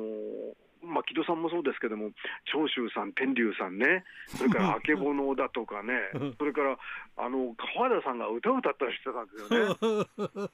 [0.87, 2.11] まあ、木戸さんもそうですけども、
[2.53, 5.93] 長州さん、天竜さんね、それからあけぼのだとかね、
[6.39, 6.79] それから
[7.17, 10.49] あの川田さんが歌を歌ったりしてたんですよね。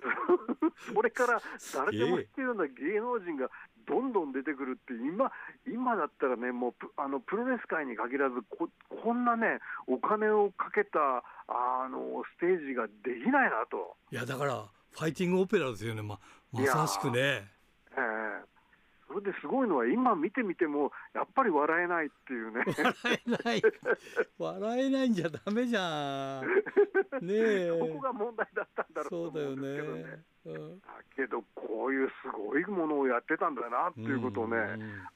[0.95, 1.42] それから
[1.75, 3.51] 誰でも知ってるような芸能人が
[3.87, 5.31] どんどん出てくるって、今
[5.66, 10.99] 今だったらね、もうあのプロレス界に限らずこ、こんなね、お金をかけた
[11.49, 13.97] あのステージができないなと。
[14.11, 16.18] いやだから、ファイティングオペラですよね、ま
[16.53, 17.51] まさしくね。
[17.97, 18.52] えー
[19.12, 22.64] それですごいのは、今見てみても、やっぱり笑えないっていうね。
[22.66, 22.94] 笑
[23.27, 23.62] えない、
[24.38, 26.46] 笑えないんじゃだめじゃん。
[27.20, 27.70] ねえ。
[27.79, 30.81] ここが問題だったんだろうと思うんですけどね。
[30.81, 34.57] だけど、こういうすごいものをやってたんだなっていうことをね、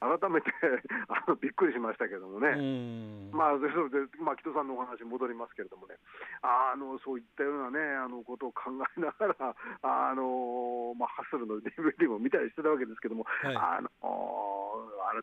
[0.01, 0.53] 改めて
[1.09, 5.97] あのびっくりしましたけどもね、まあ、それで、まあ、木戸さんのお話戻りますけれどもね、
[6.43, 13.91] あのそういったようなね、あのことを考えながら、あのまあ、ハッスルの DVD も見たりしてたわけですけども、はい、あの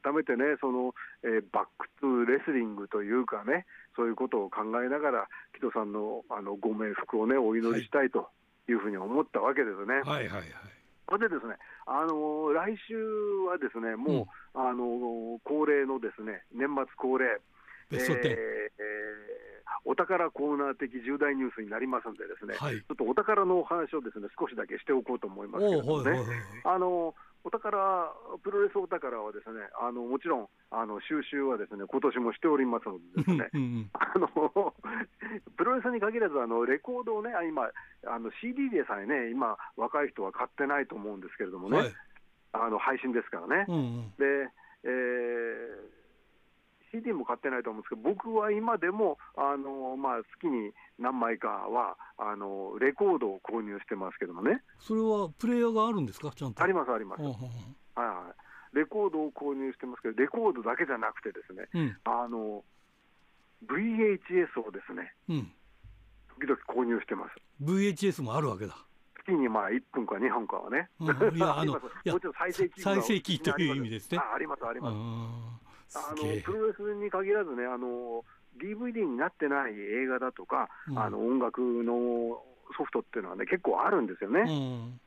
[0.01, 8.19] 改めてね、そのえー、 Back to Wrestling というかね、そういうことを考えながら、木戸さんのあのご冥福をね、お祈りしたいと。
[8.19, 8.27] はい
[8.71, 9.95] いうふうに思ったわけですね。
[10.05, 10.27] はい。
[10.27, 10.39] はい。
[10.39, 10.72] はい。
[11.13, 12.97] それでですね、あの来週
[13.45, 17.37] はですね、もう、うん、あの恒例のですね、年末恒例、
[17.91, 26.17] えー、えー、お宝コーナー的重大ニュースになりますんでですね、はい、ちょっとお宝のお話をですね、少しだけしておこうと思いますけどもね、
[26.65, 34.73] あのお宝、プロレスお宝はですね、あのもちろんあの収集はですね今年もしておりますのでですね、あの
[35.57, 37.69] プロレスに限らずあのレコードをね、今
[38.07, 41.93] あの CD でさえね今若い人は買ってないと思うんですけれどもね、はい、
[42.53, 43.65] あの配信ですからね。
[43.67, 44.49] うんうん、で、
[44.83, 45.92] えー
[46.93, 54.61] CD も買ってないと思うんですけど、僕は今でもあの、まあ、月に何枚かはあのレコードを購入してますけどもね。
[54.77, 56.61] それはプレイヤーがあるんですか、ちゃんと。
[56.61, 57.23] あります、あります。
[57.23, 57.33] はい
[57.95, 58.33] は
[58.73, 62.63] い、レコードを購入してますけど、レコードだけじゃなくてですね、うん、あの
[63.65, 65.51] VHS をですね、うん、
[66.39, 67.35] 時々購入してます。
[67.63, 68.77] VHS もあるわけだ。
[69.25, 74.17] 月にまあ1分か2分かはね、うん、いやあの もちろん再生機再生機という意味ですね。
[74.19, 75.62] ああります、あります。
[75.95, 78.23] あのプロレスに限らずねあの
[78.61, 82.41] DVD になってない映画だとか、うん、あの音楽の
[82.77, 84.41] ソフトっていうのはね結構あるんですよね。
[84.41, 84.99] うん。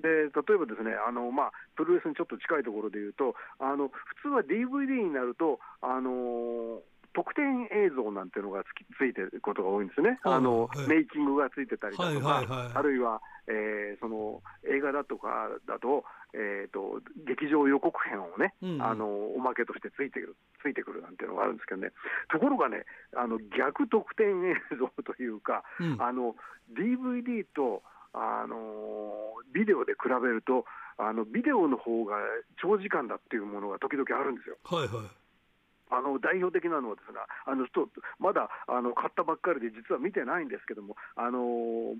[0.00, 6.80] で例えばですねあの、まあ、プロレスにちょっと近いところで言うと、あの普通は DVD になると、あの
[7.12, 21.90] 特典映像なんていうのがつきついてることが多いんですね、はい、あの、はい、メイキングがついてたりだとか、はいはいはい、あるいは、えー、その映画だとかだと、えーと、劇場予告編をね、うんうん、あのおまけとしてついてくるついてくるなんていうのがあるんですけどね、
[22.30, 22.84] ところがね、
[23.16, 26.36] あの逆特典映像というか、うん、あの
[26.76, 30.64] DVD とあのビデオで比べると、
[30.98, 32.16] あのビデオの方が
[32.60, 34.56] 長時間だっていうものが時々あるんですよ。
[34.64, 35.19] はいはい
[35.90, 41.96] あの代表的なのはですね、あのちょっとまだあの買ったばっかりで実は見てないんですけども、あの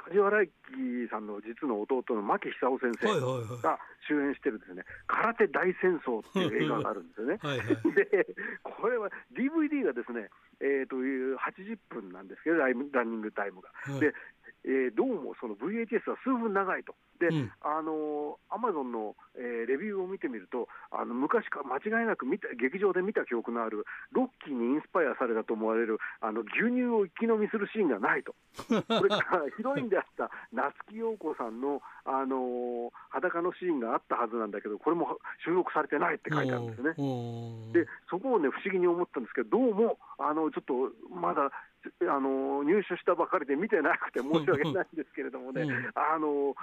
[0.00, 3.20] 梶原一騎さんの実の弟の牧久夫先生
[3.60, 7.38] が主演してるですね、空手大戦争っていう映画があるんですよね。
[7.42, 8.26] はいはい、 で、
[8.62, 13.70] これは DVD がですね、えー、という80分なんですけど、ランニングタイムが。
[13.74, 14.14] はい、で
[14.64, 28.34] えー、どうもその VHS は数分長いと、で、うん、あのアマゾンの、えー、レビューを見てみると、あの昔か間違いなく見た劇場で見た記憶のある、ロッキーにインスパイアされたと思われるあの牛乳を一気飲みするシーンがないと、
[28.68, 36.94] それからヒロインであった夏木陽子さんの、あの裸のシーンがあったはずなんだけど、これも収録されてないって書いてあるんですね。
[37.72, 41.50] でそこをね、不思議に思ったんですけど、どうもあのちょっとまだ
[42.02, 46.54] あの入手したばかりで見てなくて申し訳ないんですけれどもね、うん、あの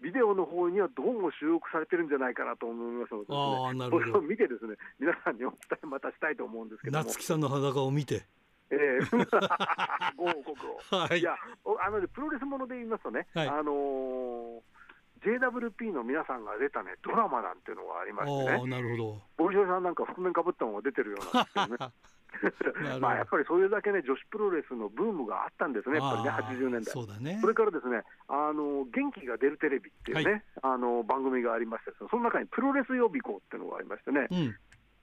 [0.00, 7.04] ビデオの方にはどうも収録されてるんじゃないかなと思いますので、ね、それを見てですね皆さんにお伝えまたしたいと思うんですけども。
[7.04, 8.22] 夏木さんの裸を見て。
[8.70, 8.98] ええ。
[9.02, 9.10] ー、
[10.16, 11.34] ご報告を、はい、いや
[11.82, 14.60] あの、ね、プロレスもので言いますとね、はい、あのー
[15.20, 19.44] JWP の皆さんが出たねドラマなんていうのがありましてね、なるほど。
[19.44, 21.92] 大城さんなんか覆面かぶったのが出てるようなんですけどね。
[23.00, 26.84] まあやっぱりそれだけね、女子プロレスのブームがあったんですね、やっぱりね、80年代。
[26.84, 30.42] そうだね、それからですね、あの元気が出るテレビっていうね、はい、
[30.74, 34.56] あの番組がありまして、その中にプロレス予備校っていうのがありましてね、うん、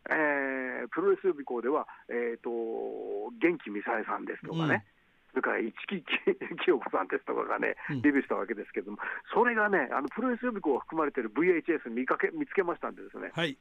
[0.09, 2.49] えー、プロレス予備校では、えーと、
[3.39, 4.85] 元気みさえさんですとかね、
[5.35, 6.03] うん、それから市木
[6.63, 8.97] 清子さんですとかがね、デビューしたわけですけれども、
[9.33, 13.57] それがね、あのプロレス予備校が含まれている VHS 見かけ見つけましたんでですね、はい、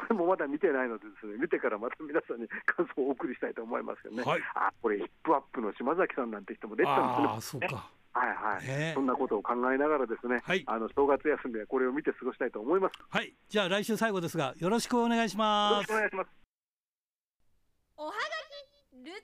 [0.00, 7.66] これもまだ見てないのでですね、見てからまた皆さんに感想をお送りしたいと思いますけどね、はい、あこれ、ヒップアップの島崎さんなんて人も出てたんですね。
[7.66, 7.90] あそうか。
[8.12, 8.28] はい
[8.66, 12.94] はい、そんなことを考えながらですね、はい、あの正月休みはこれを見て過ごしたいと思います。
[13.08, 15.72] はい、じゃあ来週最後ですが、よろしくお願いします。
[15.72, 16.28] よろしくお願いします。
[17.96, 19.20] おはがきルチャリ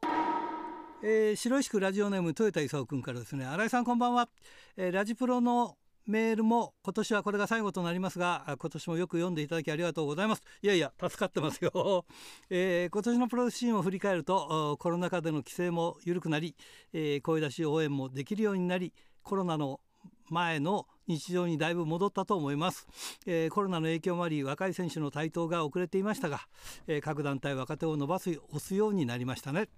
[0.00, 4.28] ブレえー、白石区ラジオネーム豊田勲君からですね新井さんこんばんは、
[4.76, 10.42] えー、ラジプロのメールも今年はこれが最後となりますが今年もよく読んでいただきありがとうございます。
[10.62, 12.04] いやいや助かってますよ、
[12.50, 16.56] えー、今年のプロレスシーンを振り返るとコロナ禍での規制も緩くなり、
[16.92, 19.80] えー、声出し応援もできるようになりコロナの
[20.28, 22.86] 前の日常にだいぶ戻ったと思います、
[23.26, 26.40] えー、コロナの影響もあり若い選手の台頭が遅れていましたが、
[26.86, 29.68] えー、各団体若手を伸ばす押すようになりましたね。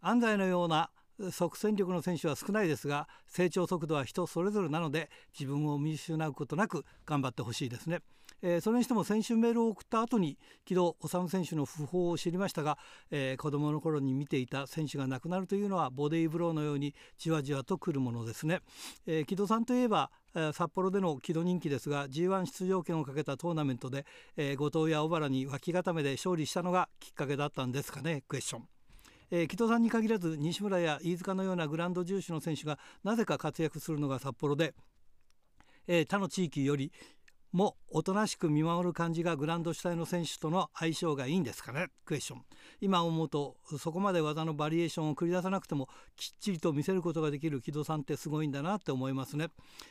[0.00, 0.90] 安西のような
[1.30, 8.00] 即戦力の選手は少ないですが成長速度は人それぞれなので自分を見失うことなく頑張ってほしいですね。
[8.40, 12.78] えー、それにしても先週メールを送った後に木戸修選手の訃報を知りましたが、
[13.10, 18.60] えー、子どもの頃に見ていた選手が亡くなるというのはボディーブローのようにじわじわとくるものですね。
[19.06, 20.10] えー、木戸さんといえば
[20.52, 24.06] 札幌での木戸人気ですが G1 出場権をかけたトーナメントで、
[24.36, 28.77] えー、後藤や小原に脇固めで勝利したのがきっかけだったんですかねクエスチョン。
[29.30, 34.74] えー、木戸さんに限らず西村や飯塚のようなグランド重視の選手がなぜか活躍するのが札幌で、
[35.86, 36.92] えー、他の地域より
[37.50, 41.86] もおとなしく見守る感じがグランド主体の選手との相性がいいんですかね？
[42.04, 42.42] クエスチョン。
[42.82, 49.48] 今思うとそこまで技のバリエーションを繰り出さなくてもきっちりと見せることができる木戸さんってすごいんだなって思いますね、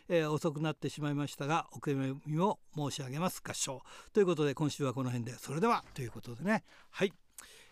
[0.07, 3.41] えー、遅くなってしまいましたがお悔やみを申し上げます。
[3.43, 3.81] 合唱。
[4.13, 5.33] ということで今週はこの辺で。
[5.39, 6.63] それではということでね。
[6.91, 7.13] はい。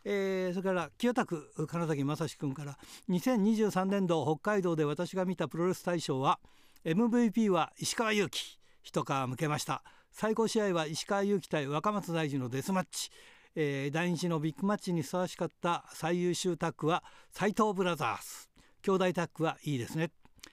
[0.08, 2.78] えー、それから清田区金崎正史君から
[3.10, 6.39] 2023年度北海道で私が見たプロレス大賞は
[6.86, 9.82] MVP は石川祐希一皮むけました。
[10.12, 13.10] 最高試合は石川祐希対若松大二のデスマッチ、
[13.56, 18.47] えー、第日のビッグマッチにふさわしかった最優秀タッグは斎藤ブラザーズ。
[18.84, 20.12] 兄弟タッグはいいですね、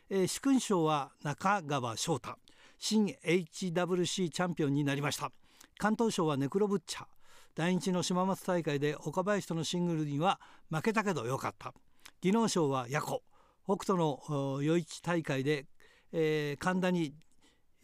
[0.09, 2.39] えー、主勲賞は中川翔太。
[2.79, 5.31] 新 HWC チャンピオンになりました。
[5.77, 7.05] 関東賞はネクロブッチャ
[7.55, 10.41] 第日の島松大会で岡林とのシングルには
[10.71, 11.75] 負けたけどよかった。
[12.21, 13.23] 技能賞はヤコ。
[13.65, 14.21] 北斗の
[14.61, 15.67] 余市大会で、
[16.13, 17.15] えー、神田に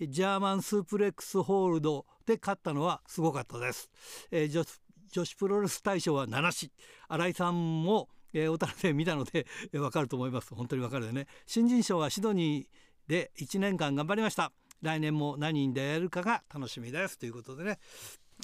[0.01, 3.91] ジャーマンスープレックスホールドで勝ったのはすごかったです、
[4.31, 4.65] えー、女
[5.11, 6.71] 女子プロレス大賞は7市
[7.09, 10.55] 新井さんも、えー、小樽で見たのでわ、えー、かると思います。
[10.55, 11.27] 本当にわかるよね。
[11.47, 14.53] 新人賞はシドニーで1年間頑張りました。
[14.83, 17.19] 来年も何に出会えるかが楽しみです。
[17.19, 17.79] ということでね、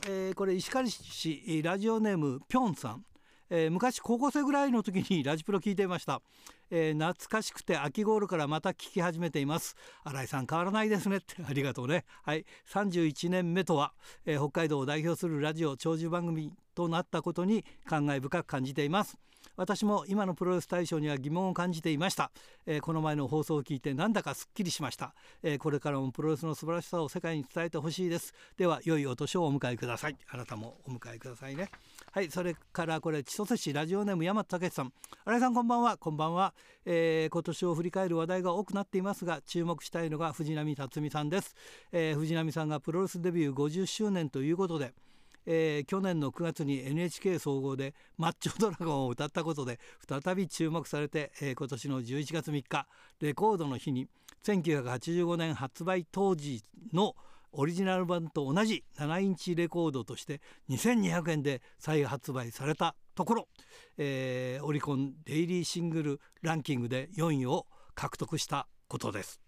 [0.07, 3.05] えー、これ石狩市ラジオネームぴょんさん。
[3.51, 6.23] えー、昔高校生ぐらいの時に ラジプロ聞いていました、
[6.71, 9.77] えー、懐かしくて秋頃からまた聞き始めています。
[10.03, 11.19] 新井さん変わらないですね。
[11.19, 12.05] って ありがとうね。
[12.23, 12.45] はい。
[12.67, 19.19] 31年目とは、えー、北海道を代表するラジオ長寿番組となったことに感慨深く感じています。
[19.57, 22.31] 私も今のプロレス大賞には疑問を感じていました、
[22.67, 28.35] えー、この前の放送を聞いてなんだかすっきりしました、えー、これからもプロレスの素晴らしさを世界に伝えてほしいです。
[28.57, 30.17] では良いお年をお迎えください。
[30.29, 31.71] あなたもお迎えくださいね。
[32.11, 34.93] はいそれからこれ千歳市ラジオネーム山田武さん。
[35.25, 35.97] 新井さんこんばんは。
[35.97, 41.55] こんばんは、えー、今年を振り返る話題が多くなっていますが注目したいのが藤波辰巳さんです、
[41.93, 44.93] えー、藤波さんがプロレスデビュー50周年ということで
[45.47, 49.79] えー、去年の9月に NHK 総合で「マッチョドラゴン」を歌ったことで
[50.09, 52.87] 再び注目されて、えー、今年の11月3日
[53.21, 54.09] レコードの日に
[54.45, 57.15] 1985年発売当時の
[57.57, 63.49] オリジナル版と同じ7インチレコードとして2200円で再発売されたところ、
[63.97, 69.44] えー、オリコンデイリーシングルランキングで4位を獲得したことです。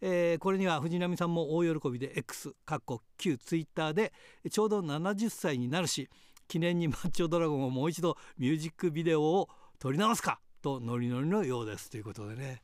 [0.00, 4.12] えー、これには藤波さんも大喜びで X かっこ旧ツイッターで
[4.50, 6.08] ちょうど70歳になるし
[6.46, 11.90] 記念にマッチョドラゴンをもう一度ミュージックビデオを撮り直すかとノリノリのようです。
[11.90, 12.62] ということでね。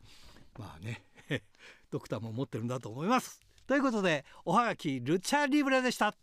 [0.59, 1.03] まあね。
[1.91, 3.41] ドクターも持ってるんだと思います。
[3.67, 6.15] ということでおはがきルチャリブレでした。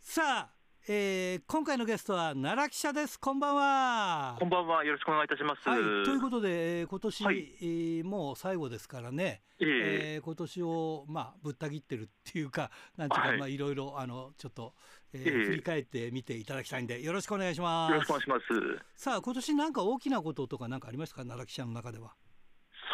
[0.00, 3.16] さあえー、今回のゲストは奈良記者です。
[3.20, 4.36] こんばんは。
[4.40, 4.84] こんばんは。
[4.84, 5.68] よろしくお願いいたします。
[5.68, 9.42] はい、ということで、えー、今年、はい、えー、もう最後ですからね。
[9.60, 9.66] えー、
[10.14, 14.74] えー、今年をまあぶった切ってるっていうか、なんていうか、はい、まあいろいろあのちょっと、
[15.12, 17.92] えー、えー、振り返ってみていただきたいんで、よろしくお願いします。
[17.92, 18.44] よろしくお願いします。
[18.96, 22.14] さあ今年なんか大きなこととかなんかありましたか、奈良記者の中では。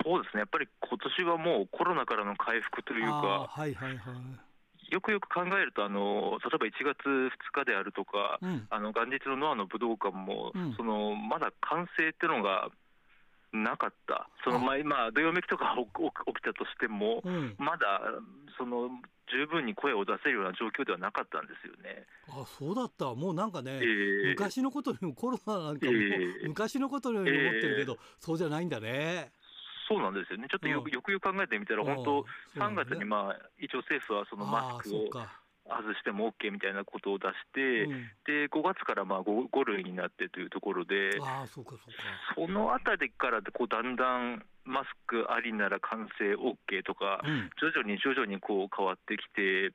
[0.04, 0.40] そうですね。
[0.40, 3.48] やっぱり今年はもうコロナからの回復というか。
[3.48, 4.47] はいはいはい。
[4.90, 12.70] よくよく考えるとあの、例えば1月2日であるとか、うん、あの元日のノアの武道館も、うん、そのまだ完成っていうのが
[13.52, 18.00] なかった、そのまあ、今、どよめきとか起きたとしても、うん、まだ
[18.58, 18.90] その
[19.30, 22.04] 十分に声を出せるような状況ではなかったんですよね。
[22.28, 29.32] あそうだった、もうなんかね、えー、昔のことよりもコロナなんかも、えー、昔のことのように思ってるけど、えー、そうじゃないんだね。
[29.88, 32.26] そうなんですよね、ちょっとよくよく考えてみたら、本当、
[32.60, 35.08] 3月に、まあ、一応政府はそのマスクを
[35.68, 42.04] 外しても OK みたいなことを出して、うん、で5月からまあ 5, 5類になってというところで、あそうかそうか。
[42.34, 49.72] そのあたりからこうだんだんマスクありなら完成 OK とか、うん、徐々に徐々にこう変わってきて、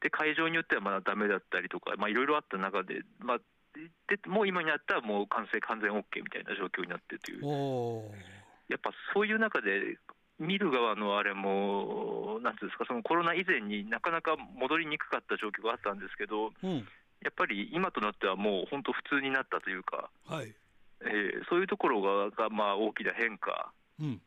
[0.00, 3.38] で会場によってはまだだめだったりとか、いろいろあった中で、まあ、
[4.08, 7.44] でもう今になったらもう完成完全 OK みたいな状況になってという。
[8.68, 9.98] やっぱそういう中で、
[10.38, 16.76] 見る側のあれも、なんていうんですか、そのコロナ以前になかなか戻りにくかった状況があったんですけど、うん、
[17.24, 20.52] やっぱり今となってはもう本当、普通になったというか、はい
[21.00, 23.72] えー、そういうところがが、まあ、大きな変化。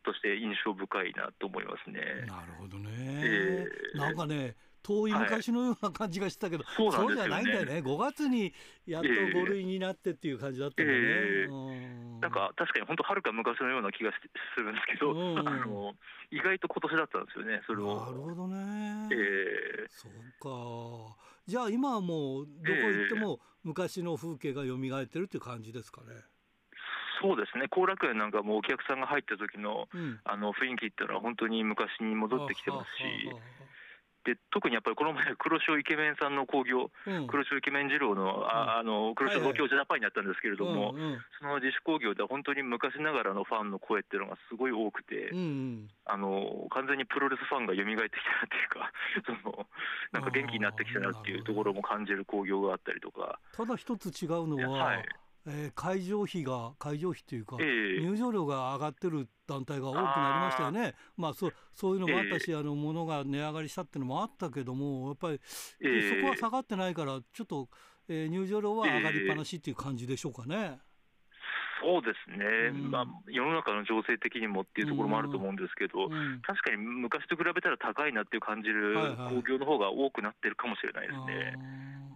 [0.02, 2.00] として印象深いなと思いますね。
[2.22, 8.52] うん、なるほどね、えー、なんかね、遠い昔のような感じがしてたけど、はい、そう、ね、じゃないんだよね、5月に
[8.86, 11.04] やっと5類になってっていう感じだったんだよね。
[11.06, 14.12] えー、なんか確かに本当、はるか昔のような気が
[14.54, 15.92] するんですけど、うん、あの
[16.30, 18.00] 意外と今年だったんですよね、それを。
[18.00, 19.08] なるほどね。
[19.12, 21.16] えー、そうか。
[21.46, 26.08] じゃあ今はもうどこ行っても昔の風景が蘇ってるっていう感じですかね。
[27.20, 33.26] そうですね、後楽園なんかもお客さんが入った時の、うん、あの雰囲気っていうのは本当に昔に戻ってきてますし。
[33.26, 33.69] はあはあはあ
[34.24, 48.92] で特にやっぱりこの前、黒潮イケメンさんの興行、うん、黒潮イケメン二郎のああの黒潮東京ジャパンになったんですけれども、はいはい、その自主興行では本当に昔ながらのファンの声っていうのがすごい多くて、うんうん、あの完全にプロレスファンが蘇ってきたなっていうか、
[49.24, 49.66] その
[50.12, 53.40] なんか元気になってきたなっていうところも感じる興行があったりとか。
[53.56, 55.04] ただ一つ違うのは、はい
[55.46, 65.40] えー、会場費が会場費というか、えー、入場料が上がってる団体が多くなりましたよね、まあ、そそういうのもあったし、えー、あの物が値上がりしたっていうのもあったけども、やっぱり、
[65.82, 67.68] えー、そこは下がってないから、ちょっと、
[68.08, 70.78] えー、入場料は上がりっぱなしっていう感じでしょうかね。
[71.82, 78.94] そうですね、うん、まあ、世の中の情勢的にもっていうところもあると思うんですけど、うん、確かに昔と比べたら高いなっていう感じる
[79.30, 81.24] 興行の方が多くなってるかもしれないですね。
[81.24, 81.54] はいはい、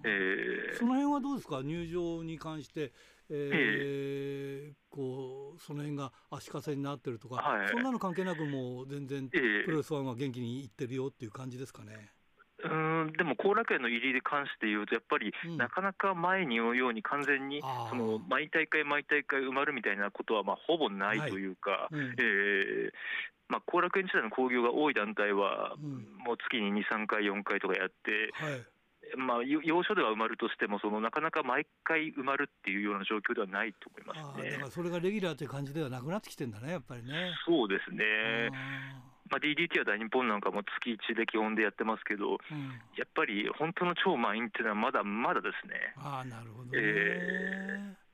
[0.05, 0.73] え。
[0.75, 2.93] ー、その辺はどうですか、入場に関して、
[3.31, 12.11] えー、こうその辺が足かせになってるとか、はい、そんなの関係なくもう全然プロレスファンは元気にいってるよっていう感じですかね。
[12.63, 17.61] うんでも後楽園の入りに関して言うと、やっぱり、なかなか前に言うように、完全に
[17.91, 21.95] その毎大会、毎大会埋まるみたいなことは、まあ、ほぼないというか、はい。
[21.95, 22.93] うん、えー
[23.49, 28.65] まあ、後楽園時代の興行が多い団体は、もう月に2、3回、4回とかやって、はい
[29.17, 37.35] まあ、要所では埋まるとしてもその、なかなか毎回埋まるっていうような状況ではないと思いますねだからそれがレギュラーという感じではなくなってきてるんだね、やっぱりね。
[37.47, 38.51] そうですね。
[39.31, 45.75] まあ、DDT は大日本なんかも月1で基本でやってますけど、うん、やっぱり本当の超満員っていうのはまだまだですね。
[45.97, 46.71] ああ、なるほどね。
[46.75, 48.05] えー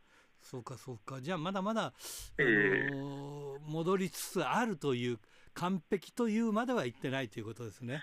[0.42, 1.92] そうかそうかじゃあまだまだ、あ
[2.38, 5.18] のー、戻りつつあるという
[5.54, 8.00] 完璧というまではいってないということですね。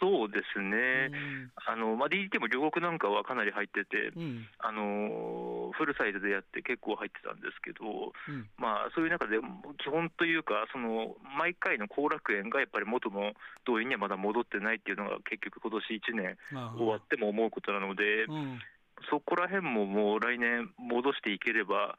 [0.00, 9.38] そうですね、うん、あのまあ、DDT も両国なんかはかなり入ってて、うん、あのフルサイズでやって結構入ってたんですけど、うん、まあ、そういう中で
[9.82, 13.32] 基本というか、その毎回の後楽園がやっぱり元の
[13.66, 16.38] 動員にはまだ戻ってないっていうのが、結局、今年1年
[16.76, 18.26] 終わっても思うことなので、
[19.10, 21.96] そこら辺ももう来年戻していければ、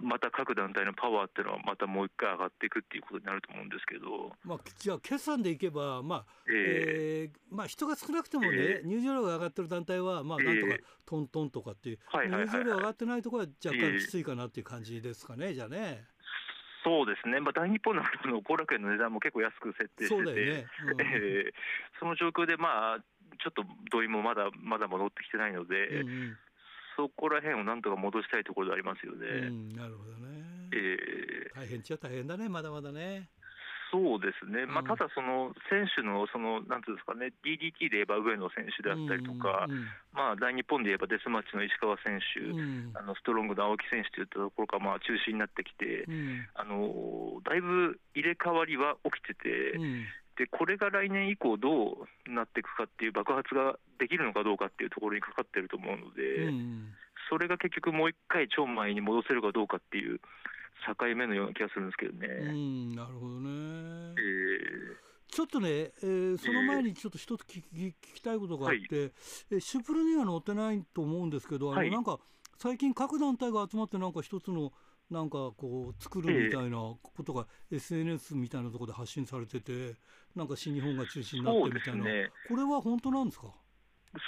[0.00, 16.04] また各団体のパワーっていうのは、またもう一回上がっていくっていうことになると思うんですけど、まあ、じゃあ、決算でいけば、まあえー、えー、まあ、人が少なくてもね、えー、入場料が上がってる団体は、まあ、なんとかトントンとかっていう、はいはいはいはい、入場料上がってないところは若干きついかなっていう感じですかね、じゃあね。
[16.84, 18.02] そうですね、まあ、大日本の
[18.42, 20.66] 後楽園の値段も結構安く設定してて、そ、ね。
[20.92, 21.00] うん。
[21.00, 21.52] えー、
[22.00, 22.98] その状況で、まあ、
[23.38, 26.36] ちょっと動員もまだまだ戻ってきてないので、うんうん
[26.96, 29.26] そこら辺をなんとか戻したいところでありますよね。
[29.48, 30.68] うん、なるほどね。
[30.72, 33.28] えー、大変っちゃ大変だね、まだまだね。
[33.92, 39.86] そうですね、まあ、ただ、その選手の、そのなんていうんですかね、DDT で言えば上野選手であったりとか、うんうん、
[40.16, 49.76] まあ、大日本で言えばデスマッチの石川選手、うん、あのストロングの青木選手といったところがまあ中心になってきて、うん、あのだいぶ入れ替わりは起きてて、
[50.42, 56.88] でこれが来年以降、どうなっていくかっていう爆発ができるのかどうかっていうところにかかってると思うので、うん、
[57.30, 60.18] それが結局、もう一回、超前に戻せるかどうかっていう
[60.84, 62.26] 境目のような気がするんですけどね。
[62.26, 63.50] うん、なるほどね、
[64.18, 69.12] えーちょっとね、えー、その前にちょっと一つ聞き,、聞きたいことがあって、はい、
[69.52, 72.18] えシュプルには載ってないと思うんですけど、あの、なんか
[72.58, 74.72] 最近各団体が集まってなんか一つの
[75.12, 79.94] なんかこう作るみたいなことが SNS みたいなところで発信されてて、
[80.34, 83.48] なんか新日本が中心になってみたいな、ね、これは本当なんですか？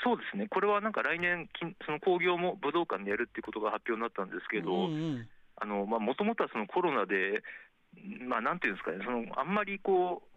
[0.03, 1.49] そうですね、これはなんか来年、
[1.85, 7.43] その興行も武道館でやるっていうことが発表になったんですけど、もともとはそのコロナで、
[8.27, 10.29] まあ、なんていうんですかね、そのあんまりこう、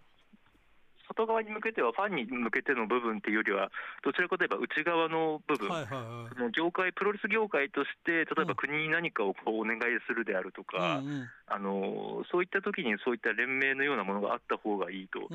[1.08, 3.72] 外側に向けては、ファンに向けての部分っていうよりは、
[4.03, 15.34] どちらかといえば内側の部分、はいはいはい、業界、プロレス業界として、例えば国に何かをこうお願いするであるとか、うんうん、あのそういった時にそういった連盟のようなものがあった方がいいと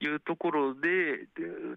[0.00, 1.26] いうところで、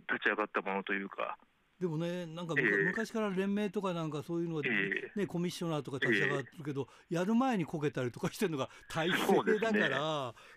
[0.10, 1.38] 立ち上がったものというか。
[1.80, 4.70] でもね、なんか、えー、昔から連盟とかなんかそういうのは、ね、
[5.18, 5.22] え。
[5.24, 7.16] ー、コミッショナーとか立ち上がってるけど、え。
[7.16, 9.18] ー、やる前にこけたりとかしてるのが大勢
[9.60, 9.84] だから、ね、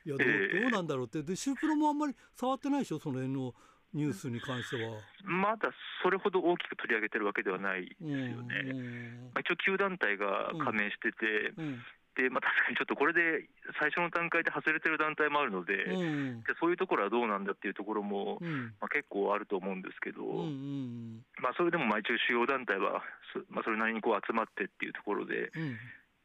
[0.06, 3.52] いやどう、どうなんだろうって、で、シュープロもあんまり触ってないでしょ、その辺の
[3.94, 5.00] ニュースに関しては。
[5.24, 5.70] まだ
[6.02, 8.60] それほど大きく取り上げてるわけではないですよね。
[8.64, 11.82] うんうん、一応、9団体が加盟してて、うんうん
[12.18, 13.46] で、まあ、確かにちょっとこれで
[13.78, 25.52] 最初の段階で外れてる団体もあるので、うん、でそういうところはどうなんだっていうところも、うん、まあ、結構あると思うんですけど、うんうん、まあ、それでもまあ一応、主要団体はそ,、まあ、それなりにこう集まってっていうところで。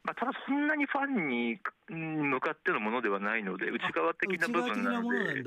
[0.04, 5.46] まあ、ただ、そんなにファンに向かってのものではないので、内側的な部分なので。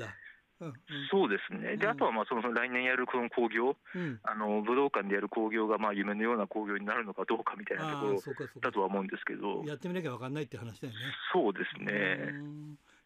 [1.11, 8.21] そうですね、であとはまあその来年やるこの興行、うん、あの武道館でやる興行がまあ夢のような興行になるのかどうかみたいなところ
[8.61, 10.99] だとは思うんですけど、やってみなきゃ分かんないって話だよね。
[11.31, 12.33] そうですね。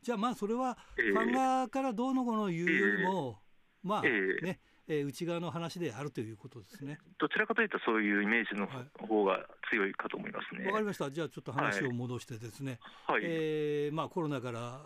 [0.01, 3.39] じゃあまあそれはファン側からどうのこうの言うよりも、
[3.83, 4.09] えー、まあね、
[4.45, 4.59] え。
[4.87, 6.99] えー、内側の話であるということですね。
[7.17, 10.65] どちらかというと、そういうイメージの方が強いかと思いますね。
[10.65, 14.81] わ、はい、かりました、じゃあちょっと話を戻してですね、はい、えー、まあ、コロナから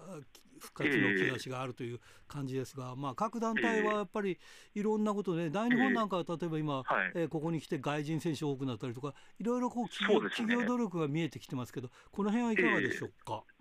[0.59, 4.39] 復活の兆しがあるという感じですが、えー、まあ、各団体はやっぱり
[4.73, 6.83] いろんなことで、大日本なんかは例えば今、
[7.15, 13.43] えここに来て外人選手多くなったりとか、いろいろこう企業,、ね、企業努力が見えてきてますけど、この辺はいかがでしょうか？
[13.47, 13.55] えー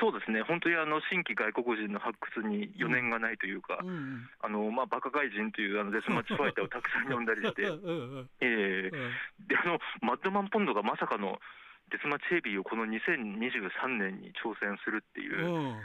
[0.00, 7.62] そうですね、本当にあの新規外国人の発掘に余念がないというか、うん、あのまあ、バカ外人というあのデスマッチファイターをたくさん呼んだりして、
[8.40, 11.40] えー、であのマッドマンポンドがまさかの
[11.90, 15.50] デスマッチヘビーをこの2023年に挑戦するっていう。
[15.50, 15.76] うん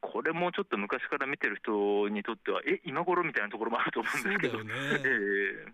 [0.00, 4.72] これもちょっと昔から見てる人にとっては、え、今頃みたいなところもあると思うんですけど、ね。
[5.04, 5.72] えー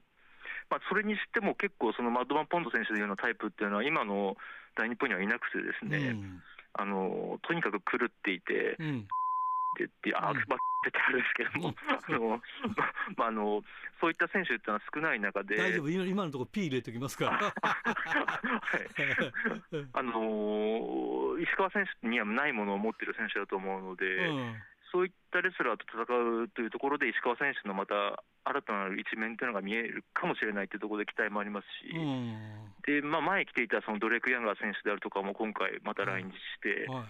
[0.70, 4.36] まあ、それにしても結構、そのマッドマン・ポンド選手のようなタイプっていうのは、今の
[4.76, 9.08] 大日本にはいなくてですね、うん、あのとにかく狂っていて、うん、
[9.74, 10.58] って言って、あ、うん、まあ、
[10.88, 12.40] ってあるんですけども、あの
[13.16, 13.62] まあ、あの
[14.00, 17.32] そういった選手っていうのは少ない中で、大丈夫、今のところ、P 入れておきますから。
[17.54, 18.86] はい、
[19.92, 24.54] あの石川選手にはないものを持っている選手だと思うので、うん、
[24.92, 26.02] そういったレスラーと戦
[26.42, 36.86] うというところで、石川選手のまた新たなる一面というのが見えるかもしれないというところで期待もありますし、うん、でまあ、前来ていたそのドレイク・ヤンガー選手であるとかも今回、また来日して。
[36.90, 37.04] はい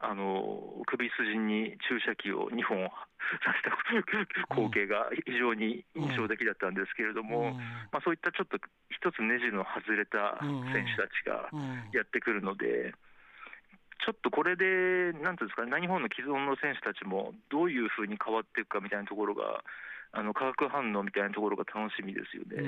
[0.00, 2.88] あの首筋に注射器を2本
[3.44, 7.58] 刺した光景が非常に印象的だったんですけれども、うん、
[7.92, 10.38] まあ、そういったちょっと一つネジの外れた
[10.72, 11.50] 選手たちが
[11.92, 12.94] やってくるので。
[14.02, 19.62] ちょっとこれで、なんていうんですか、日本の既存の選手たちもどういうふうに変わっていくかみたいなところが、
[20.12, 22.62] あの化学反応みたいなところが楽しみですよね。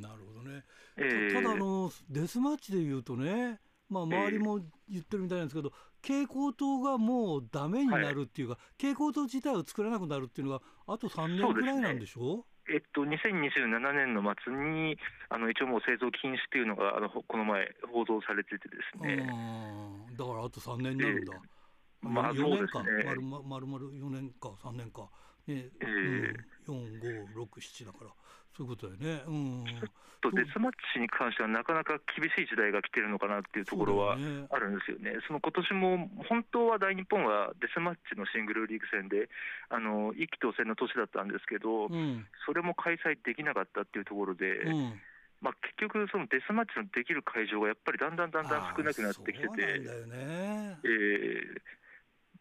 [0.00, 0.64] なるほどね、
[0.96, 5.72] えー、ただあの、デスマッチでいうとね、まあ、周りも言ってるみたいなんですけど、
[6.02, 12.44] 蛍光灯がもうだめになるっていうか、はい、蛍光灯自体を作らなくなるっていうのが、あと3年ぐらいなんでしょ？
[12.68, 19.16] う、えっと、2027年の末に、あの一応もう製造禁止っていうのがあのこの前、報道されててですね。
[20.16, 25.08] だからあと3年になるんだ、えー、まあ、4年か、ね、まるまる4年か、3年か、
[25.46, 25.68] ね。
[25.80, 26.32] えー
[26.68, 28.10] うん、4、5、6、7だから。
[28.58, 29.90] そういうことだよね、うん、ちょっ
[30.20, 34.18] とデスマッチに関しては、なかなか厳しい時代が来てるのかなっていうところは
[34.50, 39.30] あるんですよね、そ、ね、の今年も本当は大日本はデスマッチのシングルリーグ戦で、
[39.70, 44.58] あの一気当選の年だったんですけど、うん、それも開催できなかったっていうところで。
[44.66, 45.00] うん。
[45.40, 50.82] まあ、結局、そのデスマッチのできる会場がやっぱりだんだんだんだん少なくなってきてて、ね。
[50.82, 51.62] えー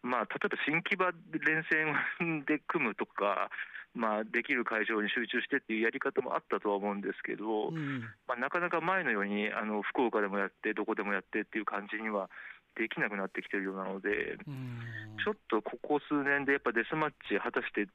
[0.02, 3.50] まあ、例えば新木場連戦 で組むとか、
[3.98, 12.30] まあ、できる会場に集中してっていうやり方もあったとは思うんですけど、うん、まあ、なかなか前のようにあの福岡でもやって、どこでもやってっていう感じには
[12.78, 14.86] できなくなってきてるようなので、うん、
[15.26, 17.90] ちょっとここ数年でやっぱデスマッチ、果たして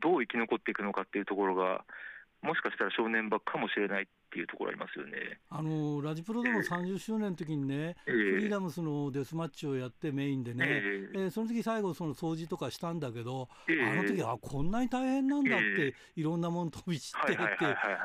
[0.00, 1.84] どう生き残っていくのかっていうところが、
[2.40, 5.38] もしかしたら正念場かもしれないっていうところありますよね。
[5.50, 17.42] あのラジプロでも30周年の時にね、えー、フリーダムスのデスマッチをやってメインでね、えー、えー、その時最後その掃除とかしたんだけど、えー、あの時あこんなに大変なんだって、いろんなもの飛び散ってって、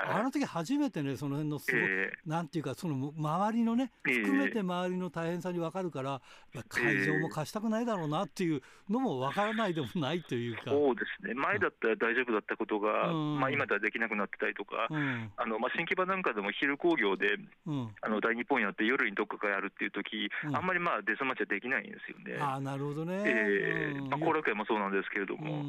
[0.05, 6.21] あの時初めてねその辺のすご、えー、なんていうかその周りのね含めて周りの大変さに分かるから、
[6.67, 10.63] 会場も貸したくないだろうなっていうのも分からないでもないというか。
[10.65, 11.34] そうですね。
[11.34, 22.41] 前だったら大丈夫だったことが、うん、まあ、今ではできなくなってたりとか、うん、あのまあ、新木場なんかでも昼工業で、うん、あの大日本やって夜にどっかからやるっていう時、うん、あんまりまあデスマッチはできないんですよね。
[22.41, 23.22] あなるほどね。
[23.26, 25.63] えー、まあ、後楽園もそうなんですけれども、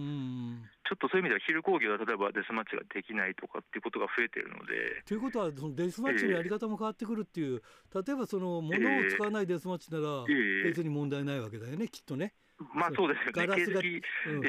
[0.88, 5.04] ちょっとそういう意味では昼工業は例えばデスマッチができないとかっていうことが増えてるので。
[5.04, 7.62] ということは、そのデスマッチのやり方も変わってくるっていう、
[7.94, 10.24] えー、例えばその物を使わないデスマッチなら、
[10.64, 12.34] 別に問題ないわけだよね、きっとね。
[12.74, 13.08] まあそう。
[13.12, 13.46] ですよね。
[13.46, 14.48] ガラスが、うん、え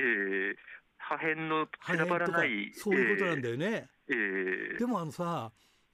[0.53, 0.55] ー
[1.09, 5.51] 破片の散らばらないそういうことなんだよね、えー、でもあのさ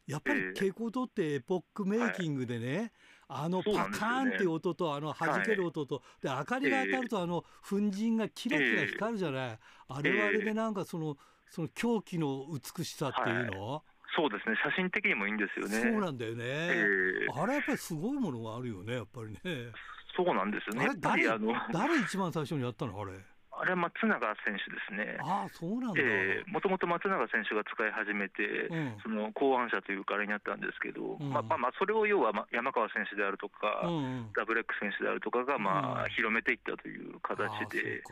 [0.07, 2.91] やっぱり蛍光灯ってエポックメイキングでね、
[3.27, 11.17] あのパカーンっていう音と、あの弾ける音と、で明かりが当たると、あの粉塵がキラキラ光るじゃない、あれはあれでなんかその、
[11.49, 13.83] その狂気の美しさっていうの、
[14.15, 15.81] そうですね、写真的にもいいんですよね。
[15.81, 16.43] そうなんだよね。
[16.45, 19.71] えー、あれやっぱりすごいものがあるよね、やっぱりね。
[20.15, 20.89] そうなんですよね。
[20.99, 21.27] 誰
[21.73, 23.11] 誰一番最初にやったのあれ？
[23.57, 25.17] あれは松永選手ですね。
[25.21, 26.01] あそうなんだ。
[26.47, 38.03] もともと松永選手が使い始めて、うん、その考案者というかあれになったんですけど、うん、まあまあそれを要は山川選手であるとか、うん、ダブレック選手であるとかがまあ広めていったという形で。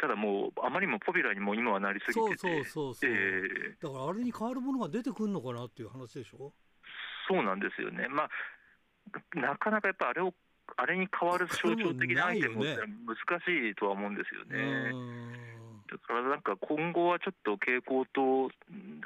[0.00, 2.36] ただもう、あまりにもポピュラーにも今はなりすぎてて。
[2.38, 6.52] そうそうそうそう、えー、だからあれに変わるものが出てくるのかなっていう話でしょ？
[7.28, 8.06] そうなんですよね。
[8.08, 8.30] まあ
[9.34, 10.34] なかなかやっぱあれを
[10.76, 14.92] あれに変わる象徴的なアイテムって難しいとは思うんですよね。
[15.90, 18.52] だからなんか今後はちょっと傾向と、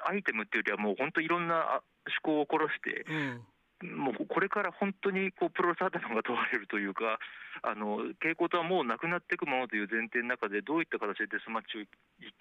[0.05, 1.81] アイテムっていうよりは、もう本当、いろんな
[2.25, 7.19] 思考を殺して、うん、もうこれから本当にこうプロレス頭が問われるというか、
[7.63, 11.85] あの傾向とはもうなくなっていくものという前提の中で、どういった形でデスマッチを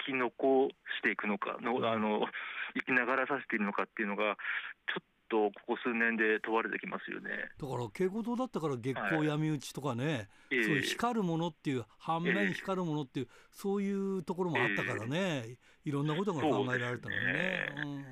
[0.01, 2.25] 生き残していくのかの、あの
[2.73, 4.37] 生きながらさせているのかっていうのが、
[4.89, 7.29] ちょっとここ数年で問われてきますよね。
[7.57, 15.17] だから蛍光灯だったから月光闇討ちとかね、はい、そういう光るものっていう反面光るものっていう、えー、そういうところもあったからね、
[15.47, 17.33] えー、いろんなことが考えられたのにね。
[17.33, 17.73] ね。
[17.77, 18.05] うん、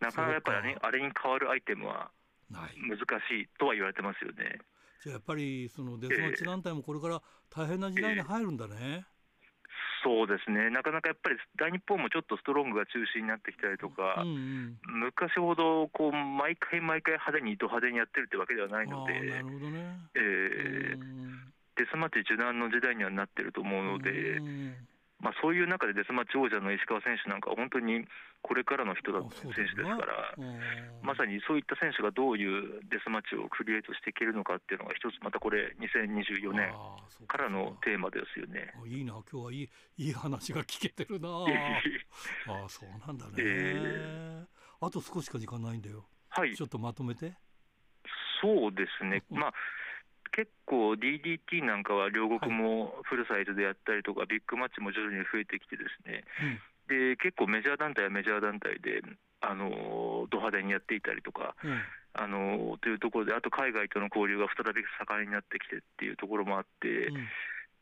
[0.00, 2.10] なかなかやっぱりねあれに変わるアイテムは
[2.48, 2.62] 難
[3.28, 4.60] しいとは言われてますよね。
[5.02, 7.20] じゃあやっぱりそのデスマッチ団体もこれから
[7.50, 9.04] 大変な時代に入るんだね。
[10.06, 19.98] えーそうですね、なかなかやっぱり大日本もちょっとストロングが中心になってきたりとか、うんうん、昔ほどこう毎回毎回派手に、ド派手にやってるってわけではないので、なるほどね。
[20.14, 21.02] えー、
[21.74, 24.38] デスマッチ受難の時代にはなってると思うので。
[25.18, 28.04] まあ、そういう中でデスマッチ王者の石川選手なんかは本当に
[28.42, 30.36] これからの人だ選手ですから、
[31.02, 36.70] まさにそういった選手がどういうデスマッチをクリエイトしていけるのかっていうのが一つまたこれ2024年
[37.26, 38.70] からのテーマですよね。
[38.86, 41.28] いいな今日はいいいい話が聞けてるな。
[42.52, 47.34] ああそうなんだね、えー、あと少しか時間ないんだよ、はい、ちょっとまとめて。
[48.40, 49.54] そうですね、 まあ
[50.36, 56.24] 結構 DDT なんかは両国もフルサイズでやったりとか、ビッグマッチも徐々に増えてきてですね、
[56.92, 59.00] うん、で結構メジャー団体はメジャー団体で、
[59.40, 61.80] あのド派手にやっていたりとか、うん、
[62.12, 67.24] あのというところで、あと海外との交流が再び盛んになってきてっていうところもあって、うん、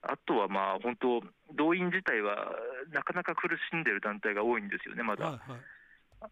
[0.06, 1.26] あとはまあ本当、
[1.58, 2.54] 動員自体は
[2.94, 5.26] なかなか苦しんでる団体が多いんですよね、まだ。
[5.26, 5.60] はいはい。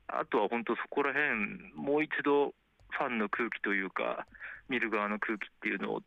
[0.06, 2.54] あとは本当そこら辺もう一度
[2.90, 4.26] ファンの空気というか
[4.68, 6.02] 見る側の空気っていうのを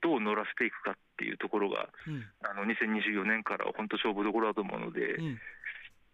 [0.00, 5.26] どう乗らせていくかっていうところが、うん、あの2024年から本当勝負どころだと思うので、うん、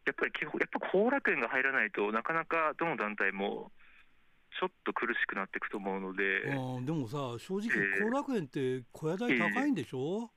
[0.06, 3.70] やっぱり基本やっぱ後楽園が入らないとなかなかどの団体も
[4.58, 7.68] ちょっと苦しくなっていくと思うのであでもさ正直
[8.00, 10.30] 後楽園って小屋代高いんでしょ、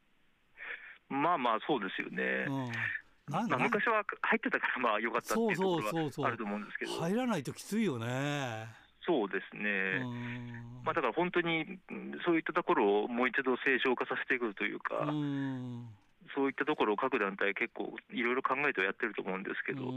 [1.12, 2.72] えー、まあまあそうですよね、うん。
[3.30, 6.92] まあ、昔は入ってたからまあ良かったっていうところはあると思うんですけど。
[6.94, 8.68] 入らないときついよね
[9.08, 10.04] そうですね、
[10.84, 11.80] まあ、だから本当に
[12.26, 15.14] そういったところをもう一度正常化させていくというか、う
[16.36, 19.92] そういったところを各団体、結構いろいろ考えてはやってると思うんですけど、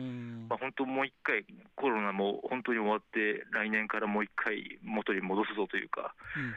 [0.48, 1.44] まあ、本当、もう一回、
[1.76, 6.14] コロナも本当に終わって、来年からもう一回元に戻すぞというか。
[6.36, 6.54] うん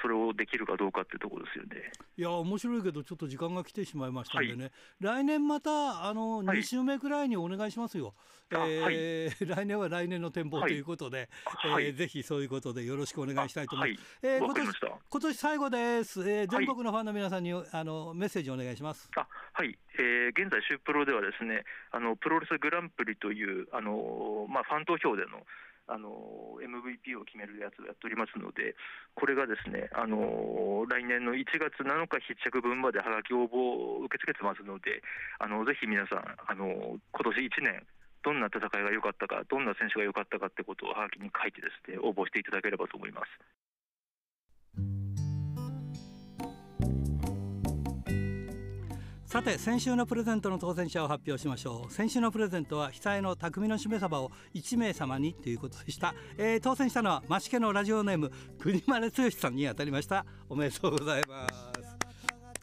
[0.00, 1.90] それをできるかどうかっていうところですよね。
[2.16, 8.14] いや面白いけどちょっと時間が来てしまいましたんでね、はい、来年またあの2週目くらいにお願いしますよ。
[8.50, 14.26] はい、えー、 来年は来年の展望ということで、はい、えー、ぜひそういうことでよろしくお願いしたいと思います。
[14.26, 14.68] はい、えー、今年
[15.10, 16.46] 今年最後です、えー。
[16.48, 19.10] 全国のファンの皆さんにあのメッセージお願いします。
[19.16, 25.44] あはい、えー、現在シュープロではですね、あのプロレスグランプリというあのまあファン投票での
[25.88, 28.76] あの MVP を決めるやつをやっておりますので、
[29.14, 35.02] これがですね、あの来年の1月7日必着分まではがき応募を受け付けてますので、
[35.38, 37.86] あのぜひ皆さん、あの今年1年、
[38.22, 43.57] どんな戦いが良かったか、どんな選手が良かったかってことをはがきに書いてですね、応募していただければと思います。
[49.28, 51.92] さて先週のプレゼントの当選者を発表しましょう。
[51.92, 60.24] 先週のプレゼントは被災の匠のしめ鯖を1名様にということでした、えー、当選したのは増家のラジオネーム国丸剛さんに当たりました。
[60.48, 61.46] おめでとうございま